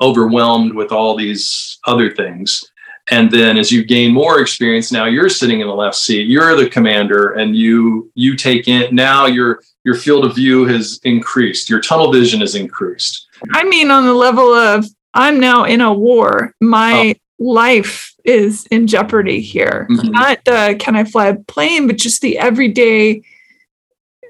[0.01, 2.69] overwhelmed with all these other things.
[3.11, 6.55] And then as you gain more experience now you're sitting in the left seat you're
[6.57, 11.69] the commander and you you take in now your your field of view has increased
[11.69, 13.29] your tunnel vision has increased.
[13.53, 16.53] I mean on the level of i'm now in a war.
[16.61, 17.22] My oh.
[17.43, 20.11] Life is in jeopardy here mm-hmm.
[20.11, 23.23] not the can i fly a plane but just the everyday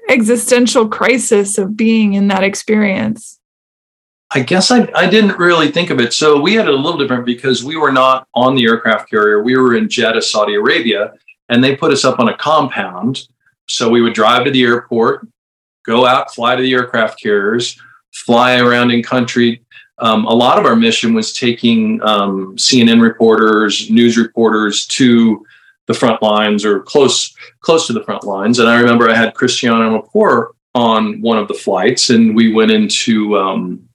[0.09, 3.39] existential crisis of being in that experience
[4.35, 6.11] I guess I, I didn't really think of it.
[6.11, 9.43] So we had it a little different because we were not on the aircraft carrier.
[9.43, 11.13] We were in Jeddah, Saudi Arabia,
[11.49, 13.27] and they put us up on a compound.
[13.69, 15.27] So we would drive to the airport,
[15.85, 17.79] go out, fly to the aircraft carriers,
[18.11, 19.62] fly around in country.
[19.99, 25.45] Um, a lot of our mission was taking um, CNN reporters, news reporters to
[25.87, 28.59] the front lines or close close to the front lines.
[28.59, 32.71] And I remember I had Christiane Amanpour on one of the flights, and we went
[32.71, 33.87] into um,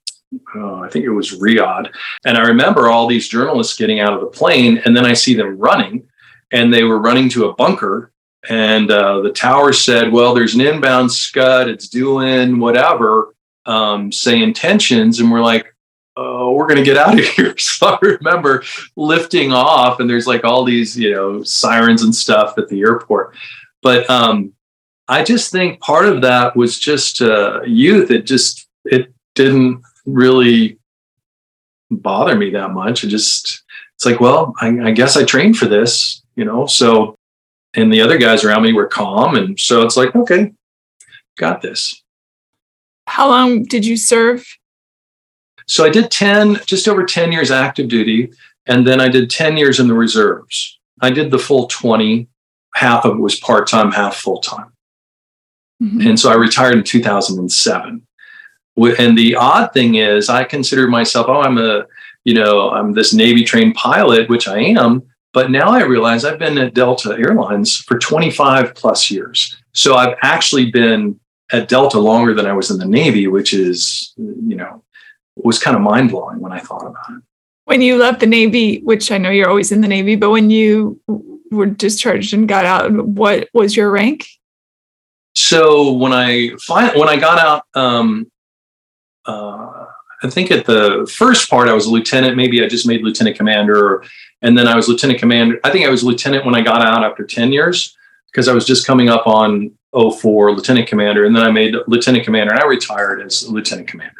[0.55, 1.91] uh, I think it was Riyadh.
[2.25, 5.33] And I remember all these journalists getting out of the plane, and then I see
[5.33, 6.07] them running,
[6.51, 8.11] and they were running to a bunker.
[8.47, 13.35] And uh, the tower said, Well, there's an inbound scud, it's doing whatever,
[13.65, 15.19] um, say intentions.
[15.19, 15.75] And we're like,
[16.49, 17.55] Oh, we're going to get out of here.
[17.57, 18.63] So I remember
[18.95, 23.35] lifting off, and there's like all these, you know, sirens and stuff at the airport.
[23.83, 24.53] But um,
[25.07, 28.09] I just think part of that was just uh, youth.
[28.09, 30.79] It just, it didn't really
[31.91, 33.03] bother me that much.
[33.03, 33.63] It just,
[33.95, 36.65] it's like, well, I, I guess I trained for this, you know?
[36.65, 37.15] So,
[37.75, 39.35] and the other guys around me were calm.
[39.35, 40.51] And so it's like, okay,
[41.37, 42.01] got this.
[43.05, 44.45] How long did you serve?
[45.69, 48.31] So I did 10, just over 10 years active duty.
[48.65, 50.79] And then I did 10 years in the reserves.
[51.01, 52.27] I did the full 20.
[52.75, 54.71] Half of it was part time, half full time.
[55.81, 56.07] Mm-hmm.
[56.07, 58.05] And so I retired in 2007
[58.87, 61.85] and the odd thing is i consider myself oh i'm a
[62.23, 65.03] you know i'm this navy trained pilot which i am
[65.33, 70.15] but now i realize i've been at delta airlines for 25 plus years so i've
[70.21, 71.19] actually been
[71.51, 74.83] at delta longer than i was in the navy which is you know
[75.43, 77.23] was kind of mind-blowing when i thought about it
[77.65, 80.49] when you left the navy which i know you're always in the navy but when
[80.49, 80.99] you
[81.51, 84.27] were discharged and got out what was your rank
[85.39, 88.29] so when I when I got out, um,
[89.25, 89.85] uh,
[90.21, 92.35] I think at the first part I was a lieutenant.
[92.35, 94.03] Maybe I just made lieutenant commander,
[94.41, 95.59] and then I was lieutenant commander.
[95.63, 97.95] I think I was lieutenant when I got out after ten years
[98.31, 102.25] because I was just coming up on 04 lieutenant commander, and then I made lieutenant
[102.25, 104.18] commander, and I retired as lieutenant commander.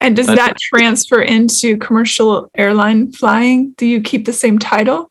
[0.00, 3.72] And does that transfer into commercial airline flying?
[3.72, 5.10] Do you keep the same title?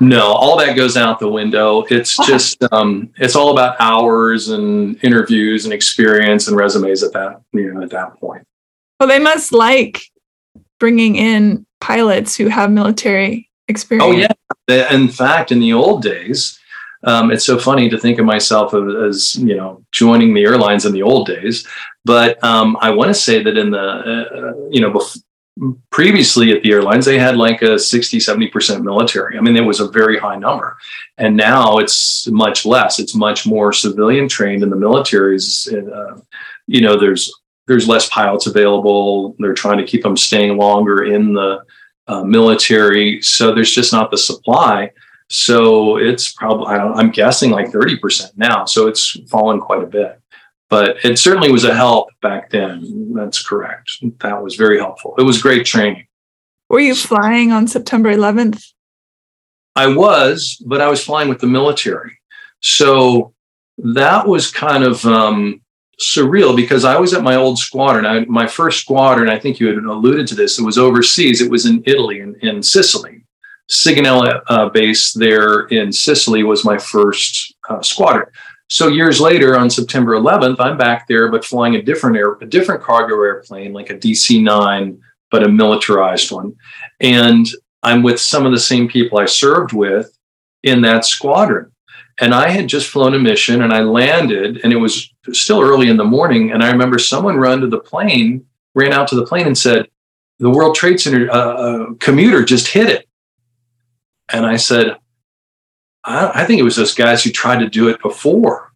[0.00, 1.84] No, all that goes out the window.
[1.90, 7.40] It's just um, it's all about hours and interviews and experience and resumes at that
[7.52, 8.44] you know at that point.
[9.00, 10.02] Well, they must like
[10.78, 14.28] bringing in pilots who have military experience.
[14.28, 14.28] Oh
[14.68, 16.58] yeah, in fact, in the old days,
[17.06, 20.92] um, it's so funny to think of myself as, you know joining the airlines in
[20.92, 21.66] the old days.
[22.04, 25.22] But um, I want to say that in the uh, you know bef-
[25.90, 29.38] previously at the airlines they had like a 60 70% military.
[29.38, 30.76] I mean it was a very high number.
[31.16, 32.98] And now it's much less.
[32.98, 36.20] It's much more civilian trained in the militaries uh,
[36.66, 37.32] you know there's
[37.66, 39.34] there's less pilots available.
[39.38, 41.64] They're trying to keep them staying longer in the
[42.06, 43.20] uh, military.
[43.22, 44.92] So there's just not the supply
[45.28, 50.20] so it's probably I am guessing like 30% now so it's fallen quite a bit
[50.68, 53.12] but it certainly was a help back then.
[53.14, 53.92] That's correct.
[54.20, 55.14] That was very helpful.
[55.18, 56.06] It was great training.
[56.68, 58.72] Were you flying on September 11th?
[59.76, 62.18] I was, but I was flying with the military.
[62.60, 63.34] So
[63.78, 65.60] that was kind of um,
[66.00, 68.06] surreal because I was at my old squadron.
[68.06, 71.40] I, my first squadron, I think you had alluded to this, it was overseas.
[71.40, 73.15] It was in Italy, in, in Sicily.
[73.68, 78.28] Sigonella uh, base there in Sicily was my first uh, squadron.
[78.68, 82.46] So years later, on September 11th, I'm back there, but flying a different air, a
[82.46, 84.98] different cargo airplane, like a DC-9,
[85.30, 86.54] but a militarized one.
[87.00, 87.46] And
[87.82, 90.16] I'm with some of the same people I served with
[90.62, 91.70] in that squadron.
[92.18, 95.88] And I had just flown a mission, and I landed, and it was still early
[95.88, 96.50] in the morning.
[96.50, 99.86] And I remember someone run to the plane, ran out to the plane, and said,
[100.38, 103.06] "The World Trade Center uh, uh commuter just hit it."
[104.32, 104.96] And I said,
[106.04, 108.72] I, I think it was those guys who tried to do it before,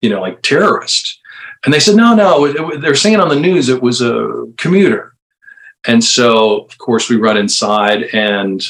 [0.00, 1.18] you know, like terrorists.
[1.64, 5.14] And they said, no, no, they're saying on the news it was a commuter.
[5.86, 8.66] And so, of course, we run inside and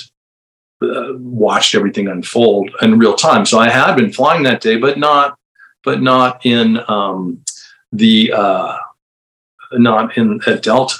[0.82, 3.44] uh, watched everything unfold in real time.
[3.44, 5.38] So I had been flying that day, but not,
[5.84, 7.44] but not in um,
[7.92, 8.76] the, uh,
[9.72, 10.96] not in at Delta.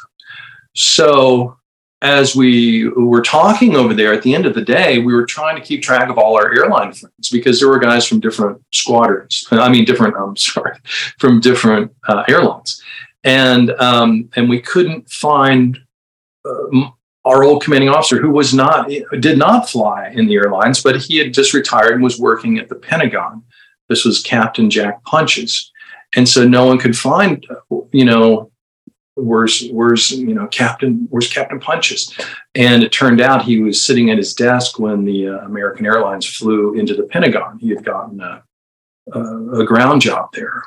[0.75, 1.58] So
[2.01, 5.57] as we were talking over there at the end of the day, we were trying
[5.57, 9.47] to keep track of all our airline friends because there were guys from different squadrons.
[9.51, 10.15] I mean, different.
[10.17, 10.79] I'm sorry,
[11.19, 12.83] from different uh, airlines,
[13.25, 15.79] and um, and we couldn't find
[16.45, 16.89] uh,
[17.25, 18.89] our old commanding officer who was not
[19.21, 22.69] did not fly in the airlines, but he had just retired and was working at
[22.69, 23.43] the Pentagon.
[23.89, 25.73] This was Captain Jack Punches,
[26.15, 27.45] and so no one could find
[27.91, 28.53] you know
[29.19, 32.15] where's where's you know captain where's captain punches.
[32.55, 36.27] And it turned out he was sitting at his desk when the uh, american airlines
[36.27, 37.59] flew into the pentagon.
[37.59, 38.43] He had gotten a,
[39.13, 40.63] a, a ground job there.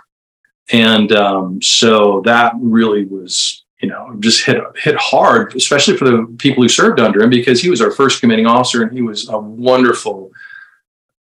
[0.72, 6.36] And um, so that really was you know just hit hit hard especially for the
[6.38, 9.28] people who served under him because he was our first commanding officer and he was
[9.30, 10.32] a wonderful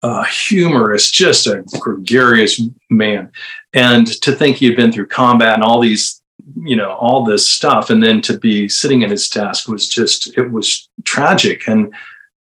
[0.03, 3.32] uh, humorous, just a gregarious man.
[3.73, 6.20] And to think he had been through combat and all these
[6.55, 7.89] you know all this stuff.
[7.89, 11.67] And then to be sitting at his desk was just it was tragic.
[11.67, 11.93] And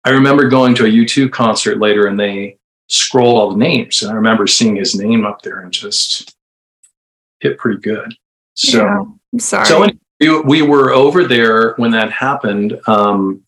[0.04, 2.56] i remember going to a u2 concert later and they
[2.88, 4.02] scrolled all the names.
[4.02, 6.36] And i remember seeing his name up there and just
[7.40, 8.14] hit pretty good.
[8.54, 9.66] So yeah, i'm sorry.
[9.66, 9.88] so
[10.20, 12.78] we, we were over there when that happened.
[12.86, 13.42] Um,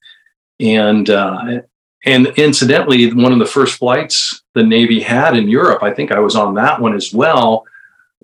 [0.60, 1.60] and uh,
[2.04, 6.18] and incidentally one of the first flights the navy had in europe i think i
[6.18, 7.64] was on that one as well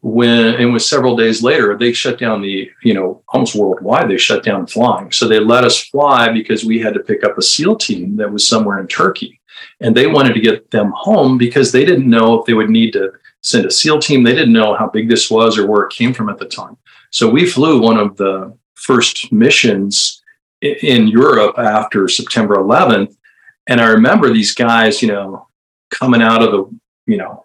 [0.03, 4.19] when it was several days later they shut down the you know almost worldwide they
[4.19, 5.13] shut down flying.
[5.13, 8.33] So they let us fly because we had to pick up a seal team that
[8.33, 9.41] was somewhere in turkey.
[9.81, 12.93] And they wanted to get them home because they didn't know if they would need
[12.93, 14.23] to send a seal team.
[14.23, 16.77] They didn't know how big this was or where it came from at the time.
[17.11, 20.23] So we flew one of the first missions
[20.61, 23.15] in europe after september 11th
[23.67, 25.47] and i remember these guys you know
[25.91, 27.45] coming out of the you know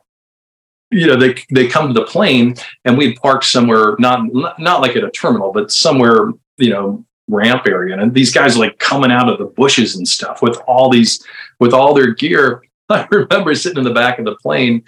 [0.93, 4.21] you know they they come to the plane and we'd park somewhere not
[4.59, 7.97] not like at a terminal but somewhere you know ramp area.
[7.97, 11.23] And these guys are like coming out of the bushes and stuff with all these
[11.59, 12.63] with all their gear.
[12.89, 14.83] I remember sitting in the back of the plane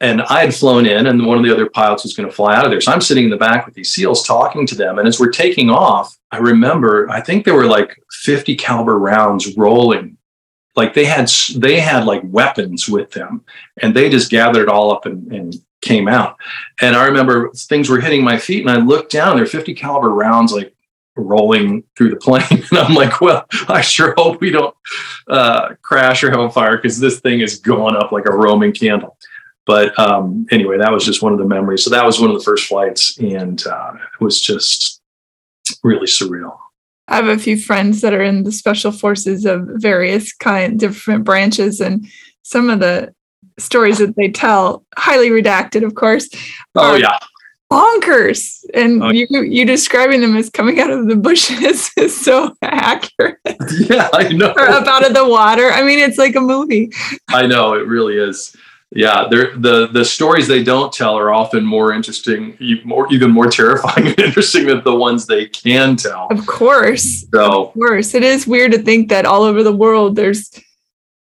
[0.00, 2.54] and i had flown in and one of the other pilots was going to fly
[2.54, 2.80] out of there.
[2.80, 4.98] So i'm sitting in the back with these seals talking to them.
[4.98, 9.56] And as we're taking off i remember i think there were like 50 caliber rounds
[9.56, 10.17] rolling
[10.76, 13.44] like they had they had like weapons with them
[13.82, 16.36] and they just gathered it all up and, and came out.
[16.80, 19.36] And I remember things were hitting my feet, and I looked down.
[19.36, 20.74] There are 50 caliber rounds like
[21.16, 24.74] rolling through the plane, and I'm like, "Well, I sure hope we don't
[25.28, 28.72] uh, crash or have a fire because this thing is going up like a Roman
[28.72, 29.16] candle."
[29.66, 31.84] But um, anyway, that was just one of the memories.
[31.84, 35.02] So that was one of the first flights, and uh, it was just
[35.82, 36.56] really surreal.
[37.08, 41.24] I have a few friends that are in the special forces of various kind, different
[41.24, 42.06] branches, and
[42.42, 43.14] some of the
[43.58, 46.28] stories that they tell, highly redacted, of course.
[46.74, 47.18] Oh yeah,
[47.70, 48.64] bonkers.
[48.74, 49.10] And oh.
[49.10, 53.38] you you describing them as coming out of the bushes is so accurate.
[53.70, 54.52] Yeah, I know.
[54.52, 55.70] or up out of the water.
[55.70, 56.90] I mean, it's like a movie.
[57.28, 58.54] I know it really is.
[58.90, 64.06] Yeah, the the stories they don't tell are often more interesting, more even more terrifying
[64.06, 66.28] and interesting than the ones they can tell.
[66.30, 70.16] Of course, so of course, it is weird to think that all over the world
[70.16, 70.50] there's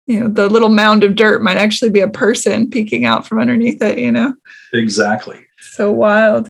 [0.05, 3.39] you know the little mound of dirt might actually be a person peeking out from
[3.39, 4.35] underneath it you know?
[4.73, 5.45] Exactly.
[5.59, 6.47] So wild.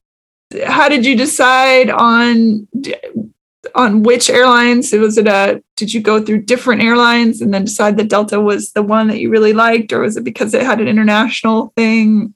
[0.64, 2.68] How did you decide on
[3.74, 4.92] on which airlines?
[4.92, 8.72] Was it a did you go through different airlines and then decide that delta was
[8.72, 12.34] the one that you really liked or was it because it had an international thing?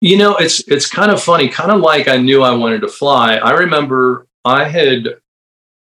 [0.00, 2.88] You know it's it's kind of funny kind of like i knew i wanted to
[2.88, 3.36] fly.
[3.36, 5.08] I remember i had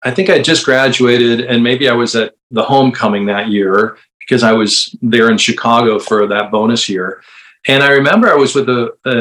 [0.03, 4.43] i think i just graduated and maybe i was at the homecoming that year because
[4.43, 7.21] I was there in Chicago for that bonus year.
[7.67, 9.17] And I remember I was with a, a,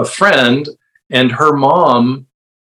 [0.00, 0.68] a friend,
[1.10, 2.26] and her mom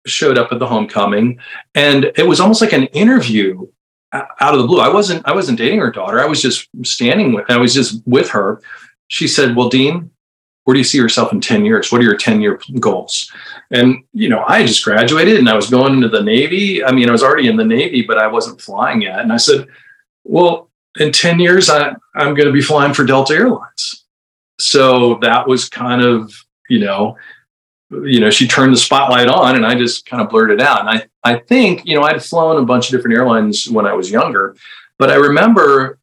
[0.06, 1.38] showed up at the homecoming,
[1.74, 3.66] and it was almost like an interview
[4.12, 4.80] out of the blue.
[4.80, 6.20] I wasn't I wasn't dating her daughter.
[6.20, 7.50] I was just standing with.
[7.50, 8.62] I was just with her.
[9.08, 10.10] She said, "Well, Dean,
[10.66, 11.92] where do you see yourself in 10 years?
[11.92, 13.30] What are your 10 year goals?
[13.70, 16.84] And, you know, I just graduated and I was going into the Navy.
[16.84, 19.20] I mean, I was already in the Navy, but I wasn't flying yet.
[19.20, 19.68] And I said,
[20.24, 24.06] well, in 10 years, I, I'm going to be flying for Delta Airlines.
[24.58, 26.34] So that was kind of,
[26.68, 27.16] you know,
[27.90, 30.80] you know, she turned the spotlight on and I just kind of blurted out.
[30.80, 33.94] And I, I think, you know, I'd flown a bunch of different airlines when I
[33.94, 34.56] was younger,
[34.98, 35.98] but I remember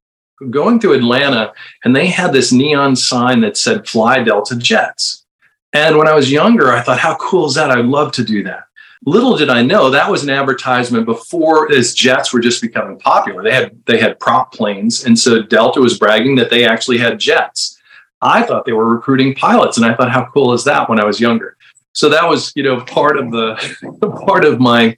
[0.49, 1.53] going through Atlanta
[1.83, 5.25] and they had this neon sign that said fly Delta jets.
[5.73, 7.71] And when I was younger, I thought, how cool is that?
[7.71, 8.65] I'd love to do that.
[9.05, 13.43] Little did I know that was an advertisement before as jets were just becoming popular.
[13.43, 17.19] They had they had prop planes, and so Delta was bragging that they actually had
[17.19, 17.81] jets.
[18.21, 20.87] I thought they were recruiting pilots, and I thought, how cool is that?
[20.87, 21.57] When I was younger,
[21.93, 24.97] so that was you know part of the part of my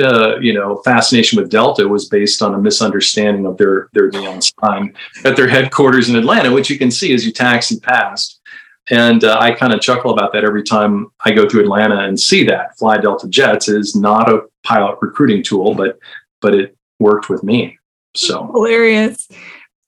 [0.00, 4.40] uh, you know fascination with Delta was based on a misunderstanding of their their neon
[4.42, 4.94] sign
[5.24, 8.40] at their headquarters in Atlanta, which you can see as you taxi past.
[8.88, 12.18] And uh, I kind of chuckle about that every time I go through Atlanta and
[12.18, 15.98] see that Fly Delta Jets is not a pilot recruiting tool, but
[16.40, 17.78] but it worked with me.
[18.14, 19.28] So hilarious.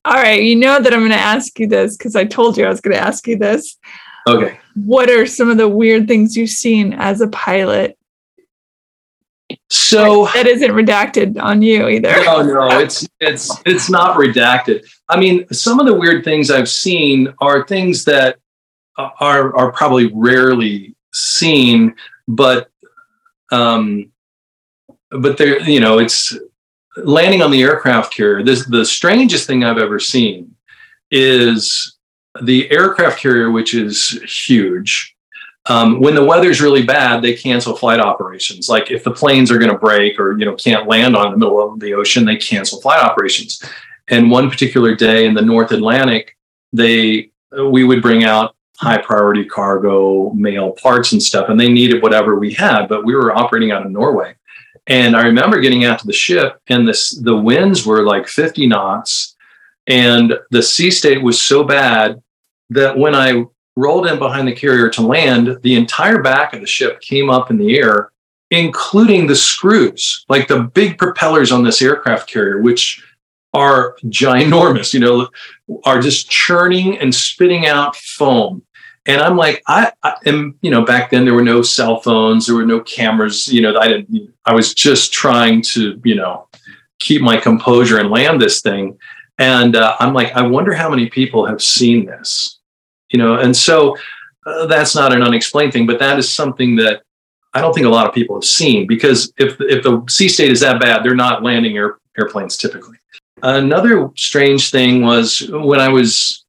[0.04, 2.64] All right, you know that I'm going to ask you this because I told you
[2.64, 3.76] I was going to ask you this.
[4.26, 4.58] Okay.
[4.84, 7.98] What are some of the weird things you've seen as a pilot?
[9.70, 12.12] So that isn't redacted on you either.
[12.22, 14.86] No, no, it's it's it's not redacted.
[15.08, 18.38] I mean, some of the weird things I've seen are things that
[18.98, 21.94] are are probably rarely seen,
[22.26, 22.70] but
[23.50, 24.10] um,
[25.10, 26.36] but there, you know, it's
[26.96, 28.42] landing on the aircraft carrier.
[28.42, 30.54] This the strangest thing I've ever seen
[31.10, 31.97] is
[32.42, 35.14] the aircraft carrier, which is huge.
[35.68, 38.68] Um, when the weather's really bad, they cancel flight operations.
[38.68, 41.36] Like if the planes are going to break or you know can't land on the
[41.36, 43.62] middle of the ocean, they cancel flight operations.
[44.08, 46.36] And one particular day in the North Atlantic,
[46.72, 47.30] they
[47.70, 52.38] we would bring out high priority cargo, mail parts and stuff, and they needed whatever
[52.38, 52.86] we had.
[52.86, 54.36] But we were operating out of Norway,
[54.86, 58.66] and I remember getting out to the ship, and this the winds were like 50
[58.68, 59.36] knots,
[59.86, 62.22] and the sea state was so bad
[62.70, 63.44] that when I
[63.76, 67.50] rolled in behind the carrier to land, the entire back of the ship came up
[67.50, 68.10] in the air,
[68.50, 73.04] including the screws, like the big propellers on this aircraft carrier, which
[73.54, 75.28] are ginormous, you know,
[75.84, 78.62] are just churning and spitting out foam.
[79.06, 82.46] And I'm like, I, I am, you know, back then there were no cell phones,
[82.46, 86.48] there were no cameras, you know, I didn't, I was just trying to, you know,
[86.98, 88.98] keep my composure and land this thing.
[89.38, 92.57] And uh, I'm like, I wonder how many people have seen this,
[93.10, 93.96] you know, and so
[94.46, 97.02] uh, that's not an unexplained thing, but that is something that
[97.54, 100.50] I don't think a lot of people have seen because if if the sea state
[100.50, 102.96] is that bad, they're not landing air, airplanes typically.
[103.42, 106.44] Another strange thing was when I was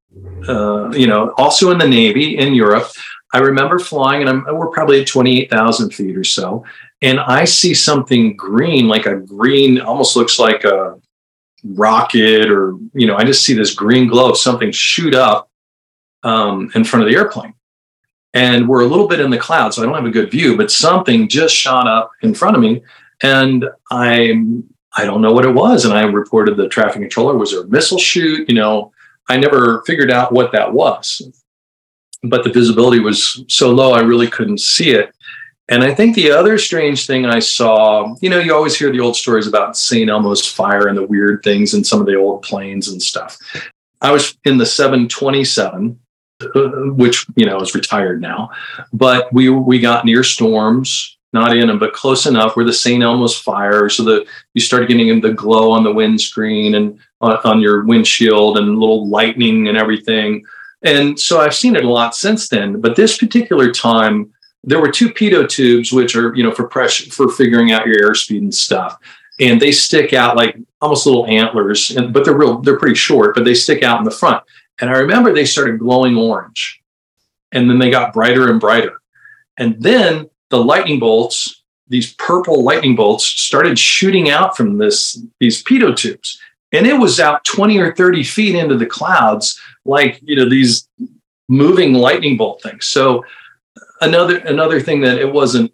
[0.47, 2.91] uh, you know, also in the Navy in Europe.
[3.33, 6.65] I remember flying, and I'm, we're probably at 28,000 feet or so,
[7.01, 10.99] and I see something green, like a green, almost looks like a
[11.63, 15.48] rocket, or you know, I just see this green glow, of something shoot up
[16.23, 17.53] um, in front of the airplane,
[18.33, 20.57] and we're a little bit in the cloud, so I don't have a good view,
[20.57, 22.81] but something just shot up in front of me,
[23.21, 24.43] and I
[24.95, 27.37] I don't know what it was, and I reported the traffic controller.
[27.37, 28.49] Was there a missile shoot?
[28.49, 28.91] You know,
[29.29, 31.21] I never figured out what that was,
[32.23, 35.13] but the visibility was so low, I really couldn't see it.
[35.69, 38.99] And I think the other strange thing I saw, you know, you always hear the
[38.99, 40.09] old stories about St.
[40.09, 43.37] Elmo's fire and the weird things in some of the old planes and stuff.
[44.01, 45.99] I was in the 727
[46.95, 48.49] which you know is retired now.
[48.93, 53.03] But we we got near storms, not in them, but close enough where the St.
[53.03, 57.61] Elmo's fire, so that you started getting the glow on the windscreen and on, on
[57.61, 60.43] your windshield and little lightning and everything.
[60.81, 62.79] And so I've seen it a lot since then.
[62.79, 64.33] But this particular time,
[64.63, 67.99] there were two pitot tubes, which are you know for pressure for figuring out your
[67.99, 68.97] airspeed and stuff.
[69.41, 72.59] And they stick out like almost little antlers, and, but they're real.
[72.59, 74.43] They're pretty short, but they stick out in the front.
[74.79, 76.81] And I remember they started glowing orange
[77.51, 79.01] and then they got brighter and brighter.
[79.57, 85.63] And then the lightning bolts, these purple lightning bolts, started shooting out from this these
[85.63, 86.39] pitot tubes.
[86.71, 90.87] And it was out 20 or 30 feet into the clouds, like you know, these
[91.47, 92.85] moving lightning bolt things.
[92.85, 93.25] So
[93.75, 95.73] uh, another another thing that it wasn't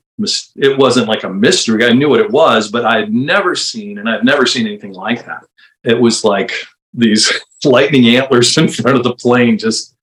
[0.55, 1.85] it wasn't like a mystery.
[1.85, 4.93] I knew what it was, but I had never seen, and I've never seen anything
[4.93, 5.43] like that.
[5.83, 6.53] It was like
[6.93, 7.31] these
[7.75, 9.95] lightning antlers in front of the plane just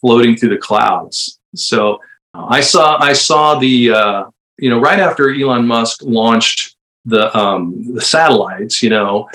[0.00, 1.38] floating through the clouds.
[1.54, 2.00] So
[2.34, 4.24] uh, I saw I saw the uh,
[4.58, 8.82] you know right after Elon Musk launched the um, the satellites.
[8.82, 9.28] You know,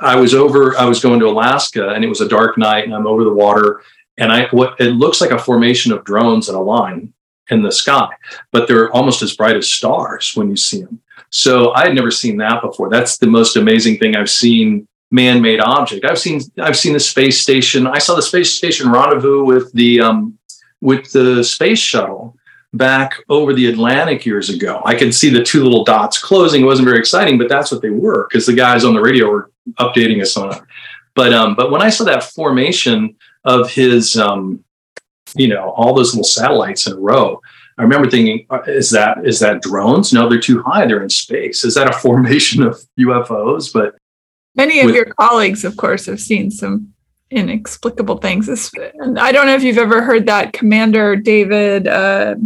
[0.00, 0.76] I was over.
[0.76, 3.32] I was going to Alaska, and it was a dark night, and I'm over the
[3.32, 3.82] water,
[4.18, 7.12] and I what it looks like a formation of drones in a line
[7.50, 8.08] in the sky,
[8.50, 11.00] but they're almost as bright as stars when you see them.
[11.30, 12.88] So I had never seen that before.
[12.88, 16.04] That's the most amazing thing I've seen man-made object.
[16.04, 17.86] I've seen I've seen the space station.
[17.86, 20.38] I saw the space station rendezvous with the um,
[20.80, 22.36] with the space shuttle
[22.72, 24.82] back over the Atlantic years ago.
[24.84, 26.62] I could see the two little dots closing.
[26.62, 29.28] It wasn't very exciting, but that's what they were because the guys on the radio
[29.28, 30.62] were updating us on it.
[31.14, 34.64] But um, but when I saw that formation of his um,
[35.36, 37.40] you know all those little satellites in a row.
[37.78, 40.12] I remember thinking, uh, is that is that drones?
[40.12, 40.86] No, they're too high.
[40.86, 41.64] They're in space.
[41.64, 43.72] Is that a formation of UFOs?
[43.72, 43.96] But
[44.56, 46.92] Many of with, your colleagues, of course, have seen some
[47.30, 48.48] inexplicable things.
[49.00, 52.36] And I don't know if you've ever heard that Commander David, uh,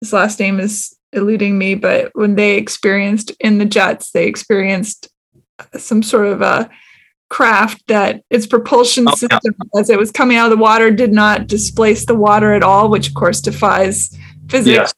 [0.00, 5.08] his last name is eluding me, but when they experienced in the jets, they experienced
[5.76, 6.70] some sort of a
[7.30, 9.80] craft that its propulsion oh, system, yeah.
[9.80, 12.90] as it was coming out of the water, did not displace the water at all,
[12.90, 14.16] which of course defies
[14.48, 14.92] physics.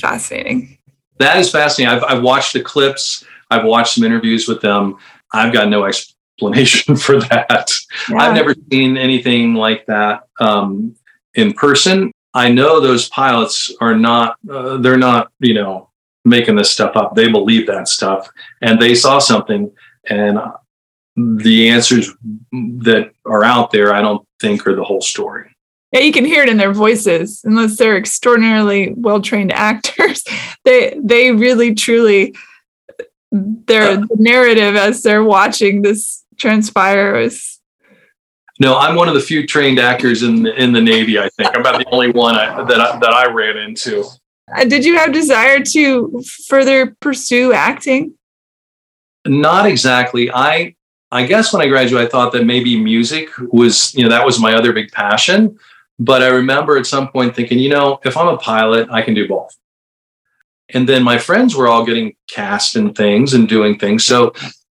[0.00, 0.78] Fascinating.
[1.18, 1.96] That is fascinating.
[1.96, 4.96] I've, I've watched the clips I've watched some interviews with them.
[5.32, 7.70] I've got no explanation for that.
[8.08, 8.16] Yeah.
[8.18, 10.94] I've never seen anything like that um,
[11.34, 12.12] in person.
[12.34, 15.90] I know those pilots are not, uh, they're not, you know,
[16.24, 17.14] making this stuff up.
[17.14, 18.28] They believe that stuff
[18.60, 19.72] and they saw something.
[20.08, 20.38] And
[21.16, 22.12] the answers
[22.52, 25.50] that are out there, I don't think are the whole story.
[25.92, 27.40] Yeah, you can hear it in their voices.
[27.44, 30.22] Unless they're extraordinarily well trained actors,
[30.64, 32.34] they they really truly
[33.66, 37.60] their uh, the narrative as they're watching this transpire is
[38.60, 41.50] no i'm one of the few trained actors in the, in the navy i think.
[41.54, 44.04] I'm about the only one I, that, I, that i ran into.
[44.54, 48.14] Uh, did you have desire to further pursue acting?
[49.26, 50.30] Not exactly.
[50.30, 50.74] I
[51.12, 54.40] i guess when i graduated i thought that maybe music was you know that was
[54.40, 55.58] my other big passion.
[55.98, 59.14] But i remember at some point thinking you know if i'm a pilot i can
[59.14, 59.56] do both
[60.74, 64.04] and then my friends were all getting cast in things and doing things.
[64.04, 64.32] So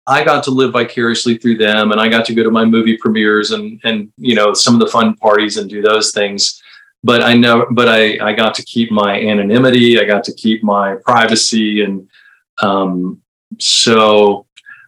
[0.06, 2.98] I got to live vicariously through them and I got to go to my movie
[2.98, 6.62] premieres and and you know some of the fun parties and do those things.
[7.04, 10.64] But I know but I I got to keep my anonymity, I got to keep
[10.64, 12.08] my privacy and
[12.62, 13.22] um
[13.60, 14.48] so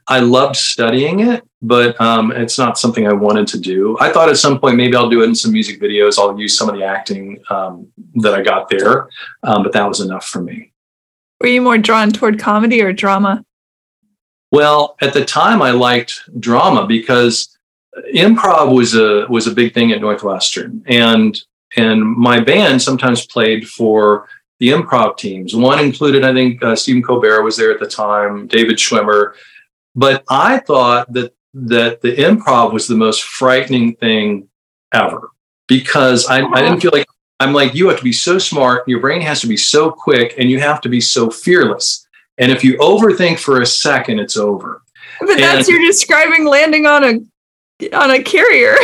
[0.10, 3.95] I loved studying it, but um, it's not something I wanted to do.
[4.00, 6.18] I thought at some point maybe I'll do it in some music videos.
[6.18, 9.08] I'll use some of the acting um, that I got there,
[9.43, 10.68] um, but that was enough for me.
[11.42, 13.46] Were you more drawn toward comedy or drama?
[14.52, 17.58] Well, at the time, I liked drama because
[18.14, 21.40] improv was a was a big thing at Northwestern, and
[21.78, 24.28] and my band sometimes played for
[24.60, 25.56] the improv teams.
[25.56, 29.34] One included, I think, uh, Stephen Colbert was there at the time, David Schwimmer.
[29.96, 34.50] But I thought that that the improv was the most frightening thing
[34.94, 35.32] ever
[35.68, 37.08] because I, I didn't feel like
[37.40, 40.36] I'm like, you have to be so smart, your brain has to be so quick,
[40.38, 42.06] and you have to be so fearless.
[42.38, 44.82] And if you overthink for a second, it's over.
[45.20, 48.76] But and, that's you're describing landing on a on a carrier.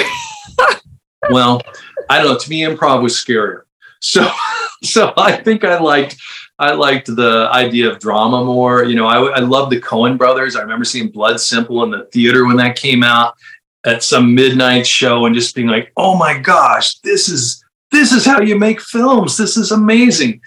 [1.29, 1.61] well,
[2.09, 2.37] I don't know.
[2.37, 3.61] To me, improv was scarier.
[4.01, 4.29] So,
[4.83, 6.17] so I think I liked
[6.59, 8.83] I liked the idea of drama more.
[8.83, 10.55] You know, I, I love the Coen brothers.
[10.55, 13.35] I remember seeing Blood Simple in the theater when that came out
[13.85, 18.25] at some midnight show and just being like, oh my gosh, this is this is
[18.25, 19.37] how you make films.
[19.37, 20.41] This is amazing.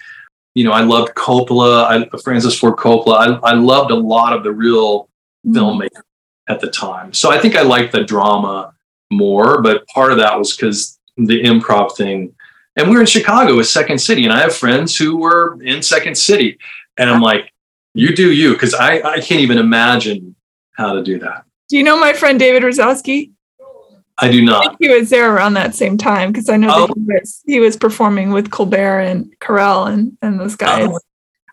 [0.54, 3.40] You know, I loved Coppola, I, Francis Ford Coppola.
[3.42, 5.08] I, I loved a lot of the real
[5.46, 5.56] mm-hmm.
[5.56, 6.02] filmmakers
[6.48, 7.12] at the time.
[7.12, 8.74] So I think I liked the drama
[9.10, 12.34] more, but part of that was because the improv thing
[12.78, 15.82] and we are in Chicago with Second City, and I have friends who were in
[15.82, 16.58] Second City,
[16.96, 17.52] and I'm like,
[17.92, 20.36] you do you, because I I can't even imagine
[20.74, 21.44] how to do that.
[21.68, 23.32] Do you know my friend David Razowsky?
[24.20, 24.72] I do not.
[24.72, 26.86] I he was there around that same time because I know oh.
[26.86, 30.88] that he was, he was performing with Colbert and Carell and and those guys.
[30.88, 30.96] Oh.
[30.96, 30.98] Uh-huh.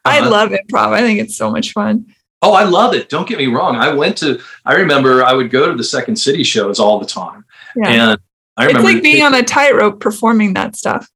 [0.05, 0.91] I love improv.
[0.93, 2.05] I think it's so much fun.
[2.41, 3.09] Oh, I love it.
[3.09, 3.75] Don't get me wrong.
[3.75, 4.39] I went to.
[4.65, 7.43] I remember I would go to the Second City shows all the time,
[7.75, 7.89] yeah.
[7.89, 8.19] and
[8.57, 11.09] I remember it's like being on a tightrope performing that stuff.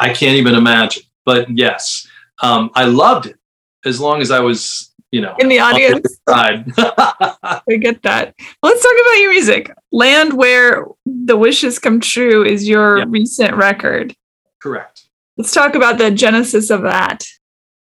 [0.00, 1.02] I can't even imagine.
[1.24, 2.06] But yes,
[2.40, 3.36] um, I loved it
[3.84, 6.18] as long as I was, you know, in the audience.
[6.26, 8.34] I get that.
[8.64, 9.70] Let's talk about your music.
[9.92, 13.04] Land Where the Wishes Come True is your yeah.
[13.06, 14.16] recent record.
[14.60, 15.06] Correct.
[15.36, 17.24] Let's talk about the genesis of that.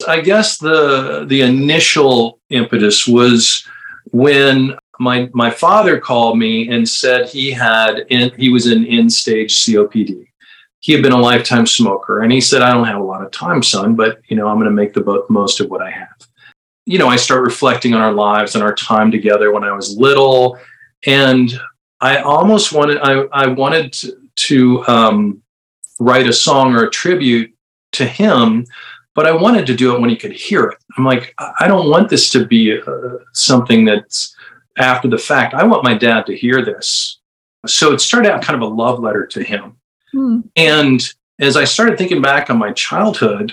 [0.06, 3.66] I guess the the initial impetus was
[4.12, 9.12] when my my father called me and said he had in, he was in end
[9.12, 10.28] stage COPD
[10.78, 13.30] he had been a lifetime smoker and he said i don't have a lot of
[13.32, 16.25] time son but you know i'm going to make the most of what i have
[16.86, 19.96] you know i start reflecting on our lives and our time together when i was
[19.96, 20.58] little.
[21.06, 21.52] And
[22.00, 25.42] i almost wanted i, I wanted to, to um,
[26.00, 27.54] write a song or a tribute
[27.92, 28.66] to him
[29.14, 30.78] but i wanted to do it when he could hear it.
[30.96, 34.36] I'm like i don't want this to be uh, something that's
[34.78, 35.54] after the fact.
[35.54, 37.18] I want my dad to hear this.
[37.66, 39.76] So it started out kind of a love letter to him.
[40.12, 40.40] Hmm.
[40.54, 41.02] And
[41.38, 43.52] as I started thinking back on my childhood,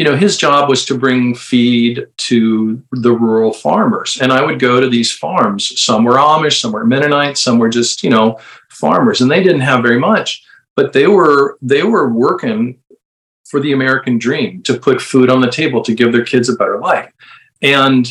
[0.00, 4.16] you know, his job was to bring feed to the rural farmers.
[4.18, 5.78] And I would go to these farms.
[5.78, 8.38] Some were Amish, some were Mennonite, some were just, you know,
[8.70, 9.20] farmers.
[9.20, 10.42] And they didn't have very much,
[10.74, 12.78] but they were they were working
[13.44, 16.56] for the American dream to put food on the table to give their kids a
[16.56, 17.12] better life.
[17.60, 18.08] And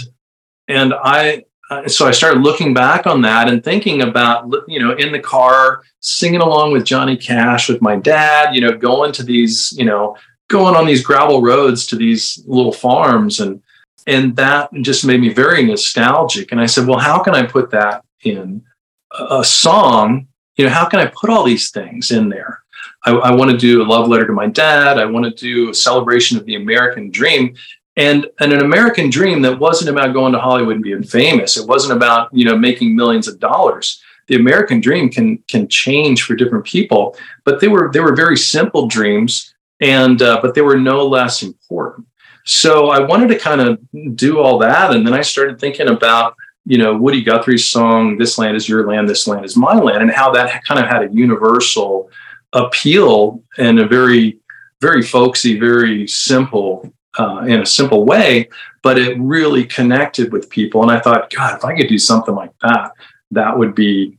[0.67, 4.95] and I uh, so I started looking back on that and thinking about, you know,
[4.95, 9.23] in the car, singing along with Johnny Cash with my dad, you know, going to
[9.23, 10.15] these, you know,
[10.49, 13.39] going on these gravel roads to these little farms.
[13.39, 13.61] And,
[14.05, 16.51] and that just made me very nostalgic.
[16.51, 18.63] And I said, well, how can I put that in
[19.11, 20.27] a song?
[20.57, 22.59] You know, how can I put all these things in there?
[23.05, 24.97] I, I want to do a love letter to my dad.
[24.97, 27.55] I want to do a celebration of the American dream
[27.95, 31.57] and, and an American dream that wasn't about going to Hollywood and being famous.
[31.57, 34.01] It wasn't about you know making millions of dollars.
[34.27, 38.37] The American dream can can change for different people, but they were they were very
[38.37, 39.48] simple dreams,
[39.79, 42.07] and uh, but they were no less important.
[42.45, 43.79] So I wanted to kind of
[44.15, 48.37] do all that, and then I started thinking about you know Woody Guthrie's song "This
[48.37, 51.03] Land Is Your Land, This Land Is My Land," and how that kind of had
[51.03, 52.09] a universal
[52.53, 54.39] appeal and a very
[54.81, 58.49] very folksy, very simple uh, in a simple way,
[58.81, 60.81] but it really connected with people.
[60.81, 62.91] And I thought, God, if I could do something like that,
[63.31, 64.17] that would be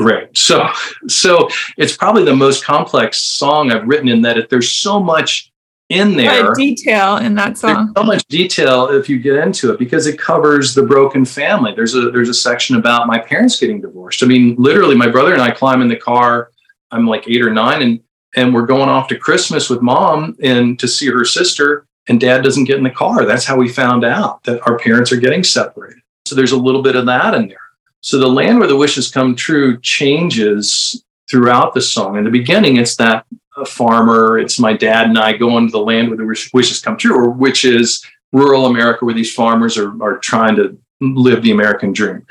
[0.00, 0.36] great.
[0.36, 0.66] So,
[1.08, 5.52] so it's probably the most complex song I've written in that it, there's so much
[5.90, 6.54] in there.
[6.54, 7.92] detail in that song.
[7.92, 11.74] There's so much detail if you get into it because it covers the broken family.
[11.74, 14.22] There's a there's a section about my parents getting divorced.
[14.22, 16.50] I mean, literally, my brother and I climb in the car.
[16.92, 18.00] I'm like eight or nine, and
[18.36, 22.42] and we're going off to Christmas with mom and to see her sister and dad
[22.42, 23.26] doesn't get in the car.
[23.26, 26.00] That's how we found out that our parents are getting separated.
[26.26, 27.58] So there's a little bit of that in there.
[28.00, 32.16] So the land where the wishes come true changes throughout the song.
[32.16, 33.26] In the beginning, it's that
[33.56, 36.96] a farmer, it's my dad and I going to the land where the wishes come
[36.96, 41.50] true, or which is rural America where these farmers are, are trying to live the
[41.50, 42.26] American dream.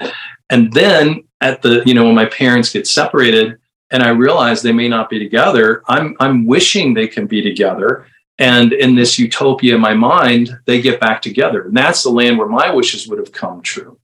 [0.50, 3.58] And then at the, you know, when my parents get separated
[3.92, 8.06] and I realize they may not be together, I'm I'm wishing they can be together
[8.40, 11.64] and in this utopia in my mind, they get back together.
[11.64, 14.00] And that's the land where my wishes would have come true.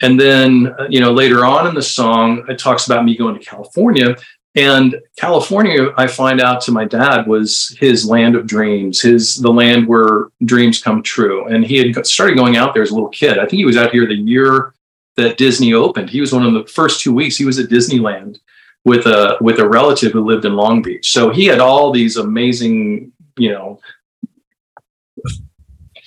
[0.00, 3.38] And then, uh, you know, later on in the song, it talks about me going
[3.38, 4.16] to California.
[4.56, 9.52] And California, I find out to my dad, was his land of dreams, his the
[9.52, 11.46] land where dreams come true.
[11.46, 13.38] And he had started going out there as a little kid.
[13.38, 14.74] I think he was out here the year
[15.16, 16.10] that Disney opened.
[16.10, 17.36] He was one of the first two weeks.
[17.36, 18.38] He was at Disneyland
[18.84, 21.12] with a with a relative who lived in Long Beach.
[21.12, 23.80] So he had all these amazing you know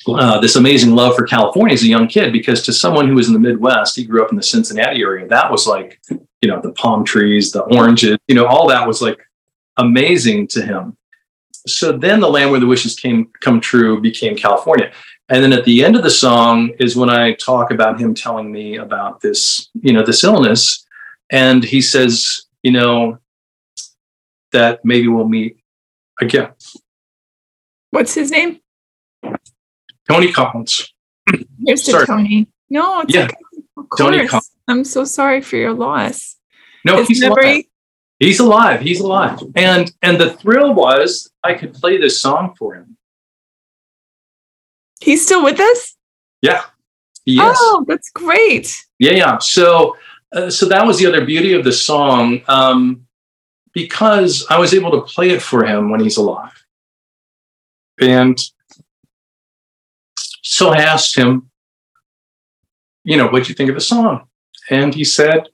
[0.08, 3.28] uh, this amazing love for California as a young kid because to someone who was
[3.28, 5.28] in the Midwest, he grew up in the Cincinnati area.
[5.28, 9.02] That was like, you know, the palm trees, the oranges, you know, all that was
[9.02, 9.20] like
[9.78, 10.98] amazing to him.
[11.66, 14.92] so then the land where the wishes came come true became California.
[15.30, 18.52] And then at the end of the song is when I talk about him telling
[18.52, 20.86] me about this, you know, this illness.
[21.30, 23.20] And he says, you know,
[24.52, 25.58] that maybe we'll meet
[26.20, 26.50] again.
[27.92, 28.60] What's his name?
[30.14, 30.94] Tony Collins.
[31.66, 32.48] Here's to Tony.
[32.70, 33.26] No, it's Yeah.
[33.26, 33.36] okay.
[33.78, 34.30] Of Tony course.
[34.32, 34.52] Collins.
[34.68, 36.38] I'm so sorry for your loss.
[36.86, 37.44] No, His he's memory.
[37.52, 37.64] alive.
[38.20, 38.82] He's alive.
[38.82, 39.40] He's alive.
[39.56, 42.98] And and the thrill was I could play this song for him.
[45.02, 45.96] He's still with us?
[46.42, 46.64] Yeah.
[47.26, 47.58] Yes.
[47.60, 48.86] Oh, that's great.
[49.00, 49.38] Yeah, yeah.
[49.40, 49.98] So,
[50.34, 53.06] uh, so that was the other beauty of the song, um,
[53.74, 56.52] because I was able to play it for him when he's alive.
[58.02, 58.38] And
[60.44, 61.50] so I asked him,
[63.04, 64.28] you know, what'd you think of the song?
[64.70, 65.48] And he said,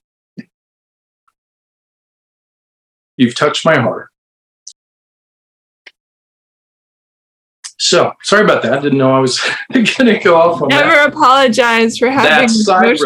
[3.17, 4.09] You've touched my heart.
[7.77, 8.73] So sorry about that.
[8.73, 9.41] I Didn't know I was
[9.73, 10.85] going to go off on that.
[10.85, 12.97] Never apologize for having That's side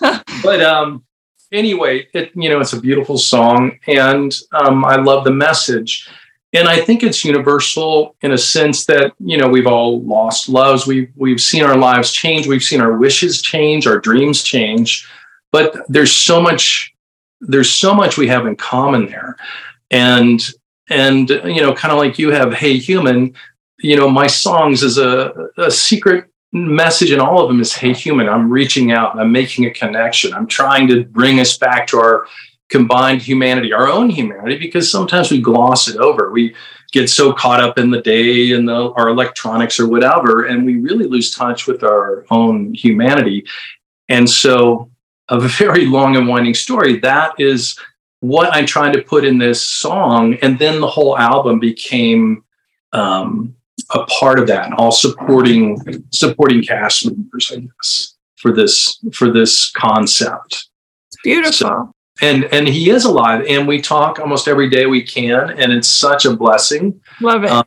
[0.42, 1.04] but um
[1.52, 6.08] anyway it you know it's a beautiful song and um i love the message
[6.56, 10.86] and i think it's universal in a sense that you know we've all lost loves.
[10.86, 12.46] We've we've seen our lives change.
[12.46, 15.08] We've seen our wishes change our dreams change.
[15.52, 16.94] But there's so much
[17.40, 19.36] there's so much we have in common there.
[19.90, 20.40] And
[20.88, 23.34] and you know kind of like you have hey human
[23.80, 27.92] you know my songs is a, a secret message in all of them is hey
[27.92, 30.32] human i'm reaching out i'm making a connection.
[30.32, 32.26] I'm trying to bring us back to our
[32.68, 36.54] combined humanity our own humanity because sometimes we gloss it over we
[36.92, 40.76] get so caught up in the day and the, our electronics or whatever and we
[40.76, 43.44] really lose touch with our own humanity
[44.08, 44.90] and so
[45.28, 47.78] a very long and winding story that is
[48.20, 52.42] what I'm trying to put in this song and then the whole album became
[52.92, 53.54] um,
[53.94, 55.78] a part of that, and all supporting
[56.12, 60.68] supporting cast members, I guess, for this for this concept.
[61.08, 61.92] It's beautiful.
[62.22, 65.88] And and he is alive, and we talk almost every day we can, and it's
[65.88, 67.00] such a blessing.
[67.20, 67.50] Love it.
[67.50, 67.64] Um,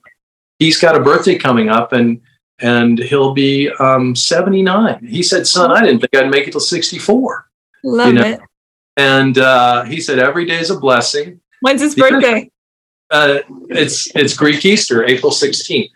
[0.57, 2.19] He's got a birthday coming up, and
[2.59, 5.05] and he'll be um, seventy nine.
[5.05, 7.47] He said, "Son, I didn't think I'd make it till sixty four.
[7.83, 8.39] Love know, it.
[8.97, 12.49] And uh, he said, "Every day is a blessing." When's his birthday?
[13.11, 13.39] uh,
[13.69, 15.89] it's it's Greek Easter, April 16th.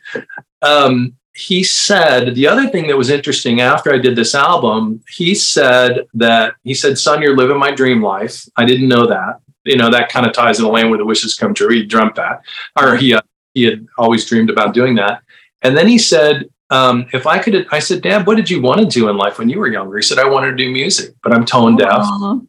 [0.61, 5.33] Um, he said the other thing that was interesting after I did this album, he
[5.33, 9.39] said that he said, "Son, you're living my dream life." I didn't know that.
[9.65, 11.69] You know that kind of ties in the land where the wishes come true.
[11.69, 12.41] He dreamt that,
[12.79, 13.21] or he uh,
[13.53, 15.23] he had always dreamed about doing that.
[15.63, 18.81] And then he said, um, "If I could," I said, "Dad, what did you want
[18.81, 21.15] to do in life when you were younger?" He said, "I wanted to do music,
[21.23, 22.39] but I'm tone deaf." Aw.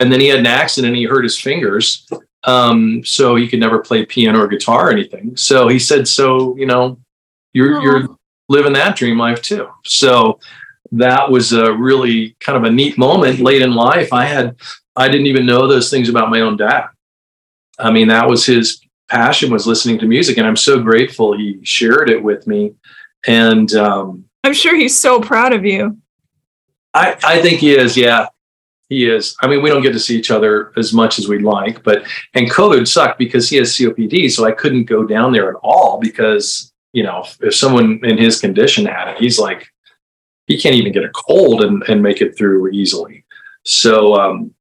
[0.00, 2.08] and then he had an accident and he hurt his fingers
[2.42, 6.56] um, so he could never play piano or guitar or anything so he said so
[6.56, 6.98] you know
[7.52, 8.08] you're you're.
[8.48, 10.38] Living that dream life too so
[10.90, 14.56] that was a really kind of a neat moment late in life i had
[14.96, 16.86] i didn't even know those things about my own dad
[17.78, 21.58] i mean that was his passion was listening to music and i'm so grateful he
[21.62, 22.74] shared it with me
[23.26, 25.98] and um, I'm sure he's so proud of you.
[26.94, 28.26] I, I think he is, yeah.
[28.88, 29.36] He is.
[29.40, 32.04] I mean, we don't get to see each other as much as we'd like, but
[32.34, 35.98] and COVID sucked because he has COPD, so I couldn't go down there at all
[35.98, 39.66] because, you know, if someone in his condition had it, he's like
[40.46, 43.24] he can't even get a cold and, and make it through easily.
[43.64, 44.54] So um,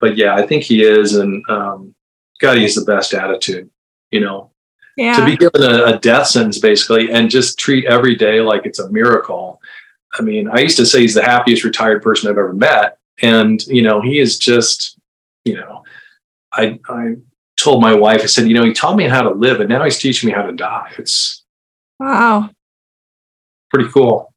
[0.00, 1.94] but yeah, I think he is and um
[2.40, 3.70] God, he has the best attitude,
[4.10, 4.50] you know
[4.96, 5.16] Yeah.
[5.16, 8.78] to be given a, a death sentence basically and just treat every day like it's
[8.80, 9.60] a miracle.
[10.18, 12.98] I mean, I used to say he's the happiest retired person I've ever met.
[13.22, 14.98] And, you know, he is just,
[15.44, 15.82] you know,
[16.52, 17.16] I I
[17.56, 19.84] told my wife, I said, you know, he taught me how to live and now
[19.84, 20.90] he's teaching me how to die.
[20.98, 21.43] It's
[21.98, 22.50] wow.
[23.70, 24.32] pretty cool.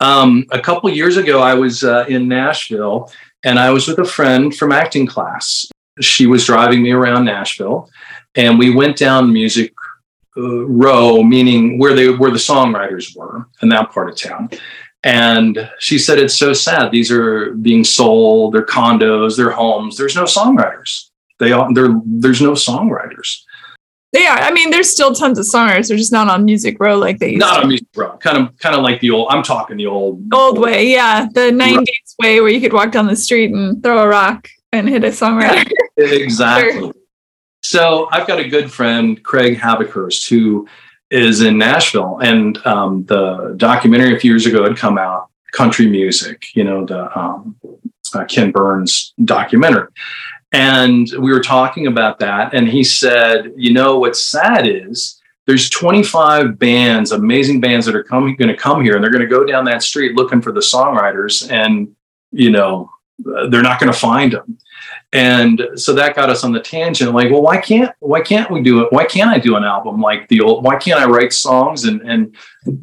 [0.00, 3.10] Um, a couple years ago, I was uh, in Nashville
[3.44, 5.66] and I was with a friend from acting class.
[6.00, 7.88] She was driving me around Nashville,
[8.34, 9.72] and we went down Music
[10.36, 14.50] uh, Row, meaning where they where the songwriters were in that part of town.
[15.04, 16.90] And she said, "It's so sad.
[16.90, 18.54] These are being sold.
[18.54, 19.36] They're condos.
[19.36, 19.96] They're homes.
[19.96, 21.10] There's no songwriters.
[21.38, 22.00] They all there.
[22.04, 23.42] There's no songwriters."
[24.12, 25.88] Yeah, I mean, there's still tons of songwriters.
[25.88, 27.62] They're just not on Music Row like they used Not to.
[27.62, 28.16] on Music Row.
[28.18, 29.28] Kind of, kind of like the old.
[29.30, 31.28] I'm talking the old Old way, yeah.
[31.32, 31.86] The 90s
[32.20, 35.08] way where you could walk down the street and throw a rock and hit a
[35.08, 35.70] songwriter.
[35.96, 36.90] Exactly.
[37.62, 40.66] So I've got a good friend, Craig Havighurst, who
[41.10, 45.86] is in Nashville, and um, the documentary a few years ago had come out, country
[45.86, 46.46] music.
[46.54, 47.56] You know, the um,
[48.14, 49.88] uh, Ken Burns documentary,
[50.52, 52.52] And we were talking about that.
[52.52, 58.04] And he said, you know, what's sad is there's 25 bands, amazing bands that are
[58.04, 60.52] coming, going to come here and they're going to go down that street looking for
[60.52, 61.50] the songwriters.
[61.50, 61.94] And,
[62.30, 64.58] you know, they're not going to find them.
[65.12, 67.12] And so that got us on the tangent.
[67.12, 68.92] Like, well, why can't why can't we do it?
[68.92, 70.64] Why can't I do an album like the old?
[70.64, 72.34] Why can't I write songs and and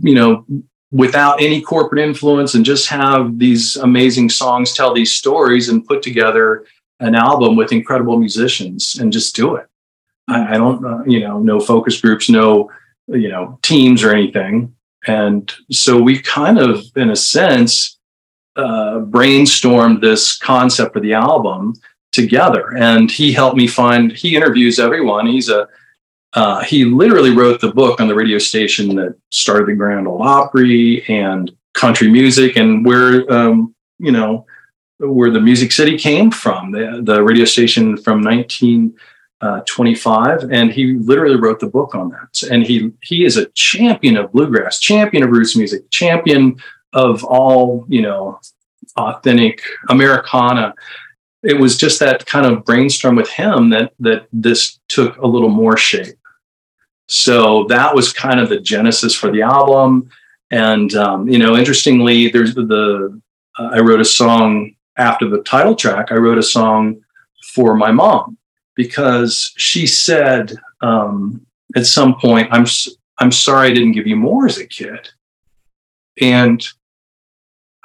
[0.01, 0.45] you know
[0.91, 6.01] without any corporate influence and just have these amazing songs tell these stories and put
[6.01, 6.65] together
[6.99, 9.67] an album with incredible musicians and just do it.
[10.27, 12.69] I, I don't, uh, you know, no focus groups, no,
[13.07, 14.75] you know, teams or anything.
[15.07, 17.97] And so we kind of, in a sense,
[18.55, 21.73] uh, brainstormed this concept for the album
[22.11, 22.75] together.
[22.75, 25.27] And he helped me find, he interviews everyone.
[25.27, 25.67] He's a,
[26.33, 30.21] uh, he literally wrote the book on the radio station that started the Grand Ole
[30.21, 34.45] Opry and country music and where, um, you know,
[34.99, 40.43] where the Music City came from, the, the radio station from 1925.
[40.43, 42.43] Uh, and he literally wrote the book on that.
[42.51, 46.57] And he, he is a champion of bluegrass, champion of roots music, champion
[46.93, 48.39] of all, you know,
[48.97, 50.73] authentic Americana
[51.43, 55.49] it was just that kind of brainstorm with him that that this took a little
[55.49, 56.15] more shape.
[57.07, 60.09] So that was kind of the genesis for the album.
[60.51, 63.19] And um, you know, interestingly, there's the,
[63.57, 66.11] uh, I wrote a song after the title track.
[66.11, 67.01] I wrote a song
[67.53, 68.37] for my mom
[68.75, 71.45] because she said um,
[71.75, 72.65] at some point, "I'm
[73.17, 75.09] I'm sorry I didn't give you more as a kid,"
[76.21, 76.63] and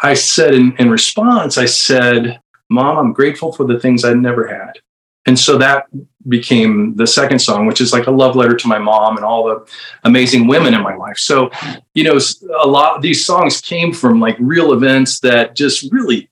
[0.02, 4.46] I said in, in response, I said, Mom, I'm grateful for the things I never
[4.46, 4.78] had.
[5.26, 5.86] And so that
[6.28, 9.44] became the second song, which is like a love letter to my mom and all
[9.44, 9.66] the
[10.04, 11.16] amazing women in my life.
[11.16, 11.50] So,
[11.94, 12.18] you know,
[12.60, 16.28] a lot of these songs came from like real events that just really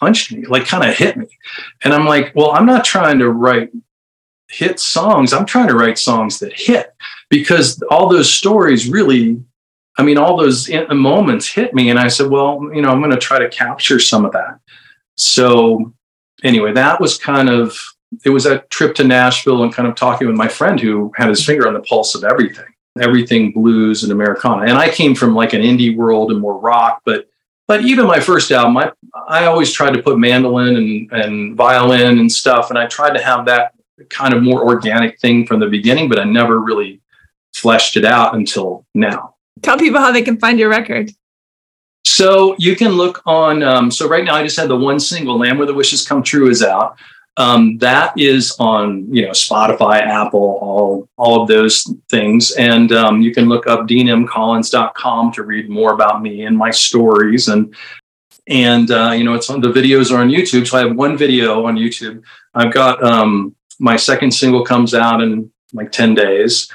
[0.00, 1.26] punched me, like kind of hit me.
[1.82, 3.70] And I'm like, well, I'm not trying to write
[4.48, 5.32] hit songs.
[5.32, 6.94] I'm trying to write songs that hit
[7.28, 9.42] because all those stories really,
[9.98, 11.90] I mean, all those uh, moments hit me.
[11.90, 14.58] And I said, well, you know, I'm going to try to capture some of that.
[15.16, 15.92] So
[16.42, 17.78] anyway, that was kind of
[18.24, 21.28] it was a trip to Nashville and kind of talking with my friend who had
[21.28, 22.64] his finger on the pulse of everything,
[23.00, 24.62] everything blues and Americana.
[24.62, 27.28] And I came from like an indie world and more rock, but
[27.68, 28.90] but even my first album, I
[29.28, 33.22] I always tried to put mandolin and and violin and stuff, and I tried to
[33.22, 33.74] have that
[34.08, 37.00] kind of more organic thing from the beginning, but I never really
[37.54, 39.34] fleshed it out until now.
[39.62, 41.10] Tell people how they can find your record.
[42.04, 43.62] So you can look on.
[43.62, 46.22] Um, so right now, I just had the one single, "Land Where the Wishes Come
[46.22, 46.96] True," is out.
[47.38, 53.22] Um, that is on you know Spotify, Apple, all all of those things, and um,
[53.22, 57.72] you can look up deanmcollins.com to read more about me and my stories, and
[58.48, 60.66] and uh, you know it's on the videos are on YouTube.
[60.66, 62.24] So I have one video on YouTube.
[62.54, 66.68] I've got um, my second single comes out in like ten days.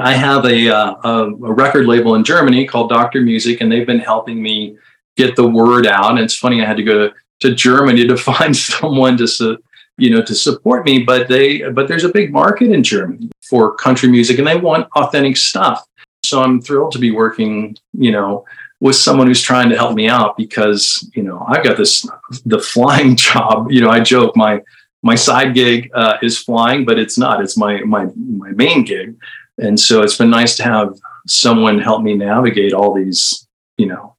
[0.00, 3.86] I have a, uh, a, a, record label in Germany called Doctor Music, and they've
[3.86, 4.76] been helping me
[5.16, 6.12] get the word out.
[6.12, 9.58] And it's funny, I had to go to, to Germany to find someone to, su-
[9.98, 11.02] you know, to support me.
[11.02, 14.88] But they, but there's a big market in Germany for country music, and they want
[14.96, 15.84] authentic stuff.
[16.24, 18.44] So I'm thrilled to be working, you know,
[18.80, 22.08] with someone who's trying to help me out because you know I've got this
[22.46, 23.70] the flying job.
[23.70, 24.62] You know, I joke my
[25.02, 27.42] my side gig uh, is flying, but it's not.
[27.42, 29.16] It's my my my main gig
[29.58, 33.46] and so it's been nice to have someone help me navigate all these
[33.76, 34.16] you know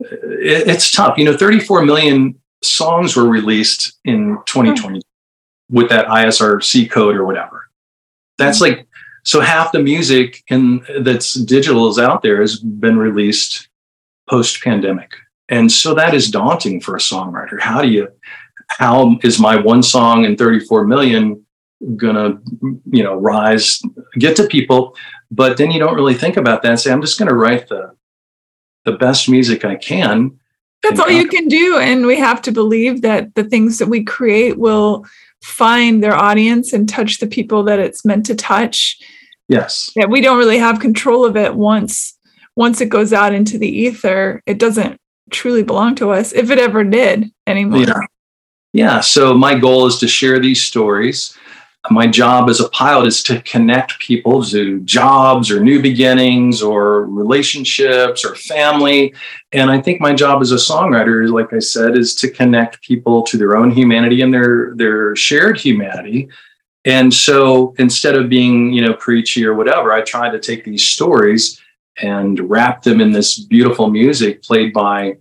[0.00, 5.02] it, it's tough you know 34 million songs were released in 2020 mm.
[5.70, 7.70] With that isrc code or whatever.
[8.38, 8.62] That's mm.
[8.62, 8.86] like
[9.22, 13.68] so half the music in that's digital is out there has been released
[14.28, 15.14] post pandemic
[15.50, 17.60] and so that is daunting for a songwriter.
[17.60, 18.08] How do you
[18.68, 21.44] how is my one song in 34 million
[21.96, 22.40] gonna
[22.90, 23.82] you know rise
[24.18, 24.96] get to people?
[25.30, 27.94] But then you don't really think about that and say i'm just gonna write the
[28.84, 30.38] the best music i can
[30.82, 34.02] that's all you can do and we have to believe that the things that we
[34.02, 35.04] create will
[35.42, 38.98] find their audience and touch the people that it's meant to touch.
[39.48, 39.90] Yes.
[39.96, 42.16] That we don't really have control of it once
[42.56, 44.42] once it goes out into the ether.
[44.46, 47.80] It doesn't truly belong to us if it ever did anymore.
[47.80, 48.00] Yeah.
[48.72, 51.36] Yeah so my goal is to share these stories
[51.88, 57.06] my job as a pilot is to connect people to jobs or new beginnings or
[57.06, 59.14] relationships or family.
[59.52, 63.22] And i think my job as a songwriter like i said is to connect people
[63.22, 66.28] to their own humanity and their their shared humanity.
[66.86, 70.84] And so instead of being you know preachy or whatever i try to take these
[70.84, 71.60] stories
[72.02, 75.16] and wrap them in this beautiful music played by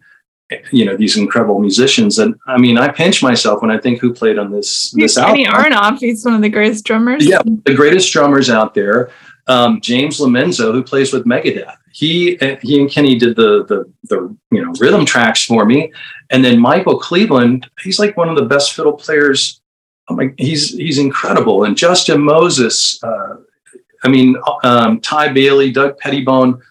[0.71, 2.19] you know these incredible musicians.
[2.19, 5.45] And i mean i pinch myself when i think who played on this this Kenny
[5.45, 5.71] album.
[5.71, 5.99] Aronoff.
[5.99, 7.25] He's one of the greatest drummers.
[7.25, 9.11] yeah the greatest drummers out there.
[9.47, 11.75] Um, james lomenzo who plays with megadeth.
[11.91, 15.91] He uh, he and kenny did the the the you know rhythm tracks for me.
[16.31, 19.61] And then michael cleveland he's like one of the best fiddle players.
[20.09, 21.63] Oh my, he's he's incredible.
[21.63, 23.35] And justin moses uh,
[24.03, 26.61] i mean um, ty bailey doug pettibone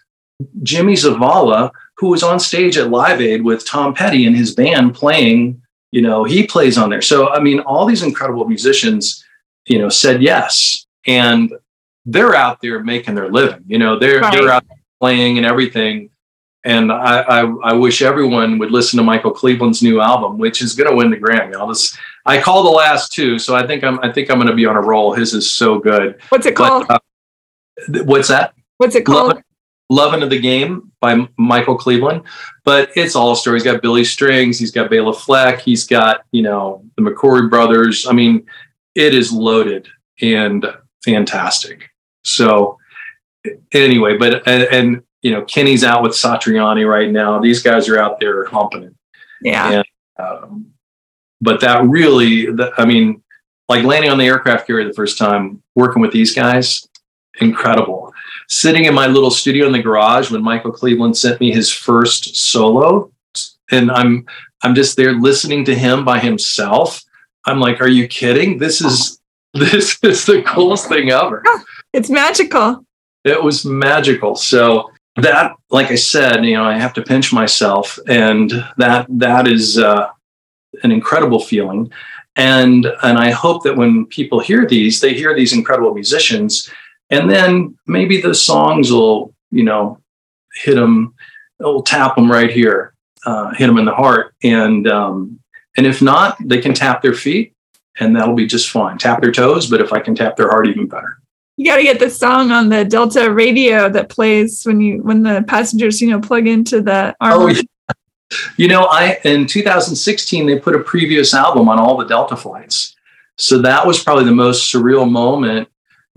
[0.62, 4.94] jimmy zavala who was on stage at Live Aid with Tom Petty and his band
[4.94, 7.02] playing, you know, he plays on there.
[7.02, 9.24] So, I mean, all these incredible musicians,
[9.66, 10.86] you know, said yes.
[11.06, 11.52] And
[12.04, 14.32] they're out there making their living, you know, they're, Right.
[14.32, 14.64] they're out
[15.00, 16.10] playing and everything.
[16.64, 20.74] And I, I, I wish everyone would listen to Michael Cleveland's new album, which is
[20.74, 21.54] going to win the Grammy.
[21.54, 21.96] I'll just,
[22.26, 23.38] I call the last two.
[23.38, 25.14] So I think I'm, I think I'm going to be on a roll.
[25.14, 26.20] His is so good.
[26.28, 26.86] What's it called?
[26.88, 27.02] But,
[27.96, 28.54] uh, what's that?
[28.78, 29.34] What's it called?
[29.34, 29.42] Love,
[29.90, 32.22] Lovin' of the Game by Michael Cleveland.
[32.64, 33.56] But it's all story.
[33.56, 38.06] He's got Billy Strings, he's got Bela Fleck, he's got, you know, the McCoury brothers.
[38.06, 38.46] I mean,
[38.94, 39.88] it is loaded
[40.20, 40.66] and
[41.04, 41.90] fantastic.
[42.24, 42.78] So
[43.72, 47.40] anyway, but and, and you know, Kenny's out with Satriani right now.
[47.40, 48.94] These guys are out there humping it.
[49.42, 49.82] Yeah.
[50.18, 50.72] Um,
[51.40, 53.22] but that really, the, I mean,
[53.68, 56.86] like landing on the aircraft carrier the first time, working with these guys,
[57.40, 58.12] incredible.
[58.48, 62.34] Sitting in my little studio in the garage when Michael Cleveland sent me his first
[62.36, 63.12] solo,
[63.70, 64.24] and I'm
[64.62, 67.02] I'm just there listening to him by himself.
[67.44, 68.58] I'm like, are you kidding?
[68.58, 69.20] This is
[69.54, 71.42] this is the coolest thing ever
[71.94, 72.84] It's magical.
[73.24, 77.98] it was magical so that like i said you know i have to pinch myself
[78.06, 80.08] and that that is uh,
[80.82, 81.90] an incredible feeling
[82.36, 86.70] and and i hope that when people hear these they hear these incredible musicians
[87.10, 89.98] and then maybe the songs will you know
[90.54, 91.14] hit them
[91.60, 92.94] it'll tap them right here
[93.26, 95.38] uh, hit them in the heart and um,
[95.76, 97.54] and if not they can tap their feet
[98.00, 100.68] and that'll be just fine tap their toes but if i can tap their heart
[100.68, 101.18] even better
[101.56, 105.22] You got to get the song on the Delta radio that plays when you when
[105.24, 107.44] the passengers you know plug into the armor.
[107.44, 107.62] Oh, yeah.
[108.56, 112.94] You know, I in 2016 they put a previous album on all the Delta flights.
[113.36, 115.68] So that was probably the most surreal moment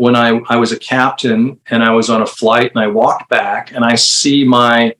[0.01, 3.29] when I, I was a captain and I was on a flight and I walked
[3.29, 4.95] back and I see my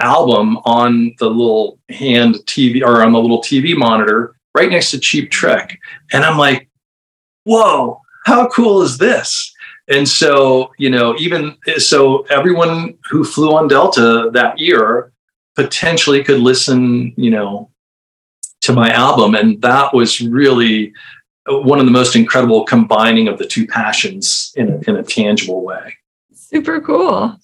[0.00, 4.98] album on the little hand TV or on the little TV monitor right next to
[4.98, 5.78] Cheap Trick.
[6.12, 6.68] And I'm like,
[7.44, 9.54] whoa, how cool is this?
[9.86, 15.12] And so, you know, even so, everyone who flew on Delta that year
[15.54, 17.70] potentially could listen, you know,
[18.62, 19.36] to my album.
[19.36, 20.92] And that was really
[21.46, 25.64] one of the most incredible combining of the two passions in a, in a tangible
[25.64, 25.96] way.
[26.34, 27.36] Super cool.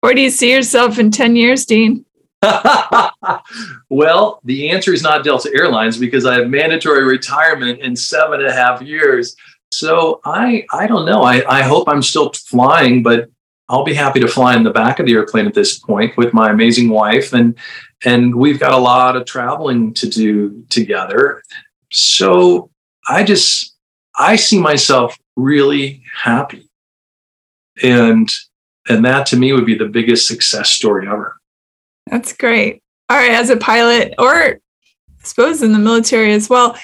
[0.00, 2.04] Where do you see yourself in 10 years, Dean?
[3.90, 8.48] well, the answer is not Delta Airlines because I have mandatory retirement in seven and
[8.48, 9.36] a half years.
[9.72, 11.22] So I I don't know.
[11.22, 13.28] I, I hope I'm still flying, but
[13.68, 16.32] I'll be happy to fly in the back of the airplane at this point with
[16.32, 17.56] my amazing wife and
[18.04, 21.42] and we've got a lot of traveling to do together.
[21.90, 22.70] So
[23.08, 23.74] I just
[24.16, 26.68] I see myself really happy.
[27.82, 28.30] And
[28.88, 31.36] and that to me would be the biggest success story ever.
[32.06, 32.82] That's great.
[33.08, 34.58] All right, as a pilot, or I
[35.22, 36.76] suppose in the military as well,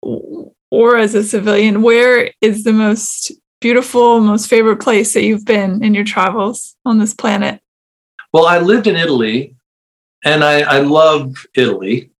[0.00, 5.82] or as a civilian, where is the most beautiful, most favorite place that you've been
[5.82, 7.60] in your travels on this planet?
[8.32, 9.54] Well, I lived in Italy
[10.24, 12.10] and I, I love Italy,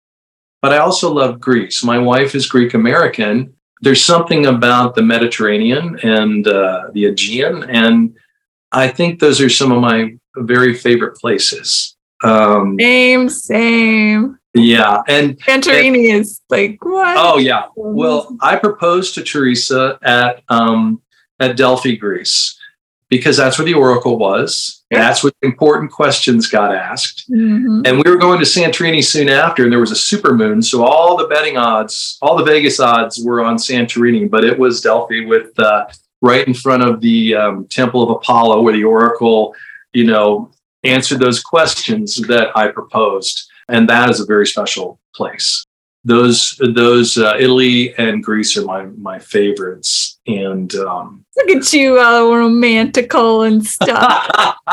[0.63, 1.85] but I also love Greece.
[1.85, 3.53] My wife is Greek American.
[3.83, 8.17] There's something about the Mediterranean and uh, the Aegean, and
[8.71, 11.97] I think those are some of my very favorite places.
[12.23, 14.39] Um, Same, same.
[14.55, 17.17] yeah, and Santorini is like what?
[17.19, 17.67] oh yeah.
[17.75, 21.03] Well, I proposed to Teresa at um,
[21.41, 22.57] at Delphi, Greece,
[23.09, 24.82] because that's where the oracle was.
[24.93, 24.99] Yeah.
[24.99, 27.31] That's what important questions got asked.
[27.31, 27.87] Mhm.
[27.87, 30.61] And we were going to Santorini soon after, and there was a super moon.
[30.61, 34.83] So all the betting odds, all the Vegas odds were on Santorini, but it was
[34.83, 35.87] Delphi with uh,
[36.21, 39.55] right in front of the um, Temple of Apollo, where the oracle,
[39.95, 40.51] you know,
[40.85, 43.49] answered those questions that I proposed.
[43.69, 45.65] And that is a very special place.
[46.05, 50.19] Those, those uh, Italy and Greece are my my favorites.
[50.27, 54.57] And um, Look at you, all romantical and stuff.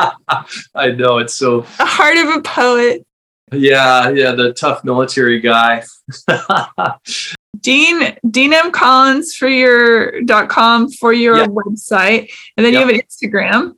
[0.74, 3.06] I know it's so the heart of a poet.
[3.52, 5.82] yeah, yeah, the tough military guy.
[7.60, 11.46] Dean Dean M Collins for your dot com for your Yeah.
[11.46, 12.80] website, and then Yeah.
[12.80, 13.74] you have an Instagram.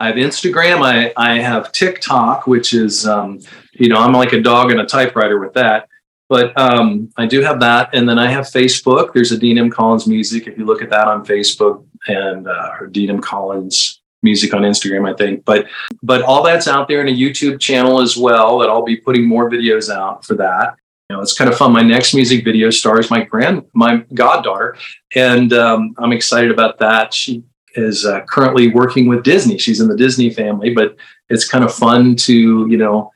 [0.00, 0.82] I have Instagram.
[0.84, 3.38] I, I have TikTok, which is, um,
[3.74, 5.88] you know, I'm like a dog and a typewriter with that.
[6.28, 7.90] But um, I do have that.
[7.92, 9.12] And then I have Facebook.
[9.12, 9.70] There's a Dean M.
[9.70, 10.48] Collins Music.
[10.48, 12.90] If you look at that on Facebook and uh, or
[13.20, 15.44] Collins Music on Instagram, I think.
[15.44, 15.66] But
[16.02, 19.26] but all that's out there in a YouTube channel as well that I'll be putting
[19.26, 20.76] more videos out for that.
[21.10, 21.72] You know, it's kind of fun.
[21.72, 24.76] My next music video stars my grand, my goddaughter,
[25.14, 27.12] and um, I'm excited about that.
[27.12, 27.44] She
[27.74, 29.58] is uh, currently working with Disney.
[29.58, 30.96] She's in the Disney family, but
[31.28, 33.10] it's kind of fun to you know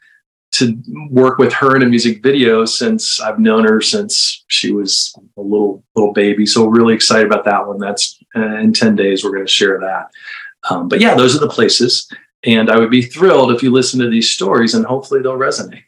[0.50, 5.14] to work with her in a music video since I've known her since she was
[5.36, 6.46] a little little baby.
[6.46, 7.78] So really excited about that one.
[7.78, 9.24] That's in ten days.
[9.24, 10.10] We're going to share that.
[10.70, 12.10] Um, but yeah, those are the places.
[12.44, 15.82] And I would be thrilled if you listen to these stories and hopefully they'll resonate.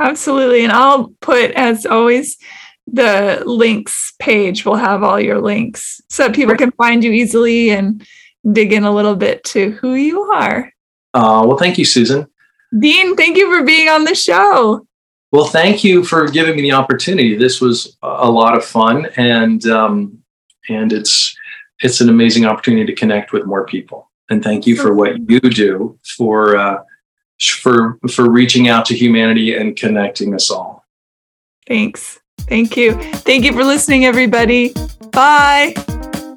[0.00, 0.64] Absolutely.
[0.64, 2.38] And I'll put, as always,
[2.86, 7.70] the links page will have all your links so that people can find you easily
[7.70, 8.06] and
[8.50, 10.72] dig in a little bit to who you are.
[11.12, 12.26] Uh, well, thank you, Susan.
[12.78, 14.86] Dean, thank you for being on the show.
[15.32, 17.36] Well, thank you for giving me the opportunity.
[17.36, 20.18] This was a lot of fun, and um,
[20.68, 21.36] and it's
[21.80, 24.10] it's an amazing opportunity to connect with more people.
[24.28, 26.82] And thank you for what you do for uh,
[27.40, 30.84] for for reaching out to humanity and connecting us all.
[31.66, 32.20] Thanks.
[32.40, 32.94] Thank you.
[32.94, 34.72] Thank you for listening, everybody.
[35.12, 35.74] Bye.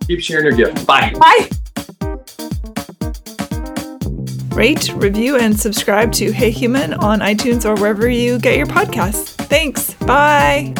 [0.07, 0.85] Keep sharing your gift.
[0.85, 1.13] Bye.
[1.19, 1.49] Bye.
[4.53, 9.29] Rate, review, and subscribe to Hey Human on iTunes or wherever you get your podcasts.
[9.47, 9.93] Thanks.
[9.95, 10.73] Bye.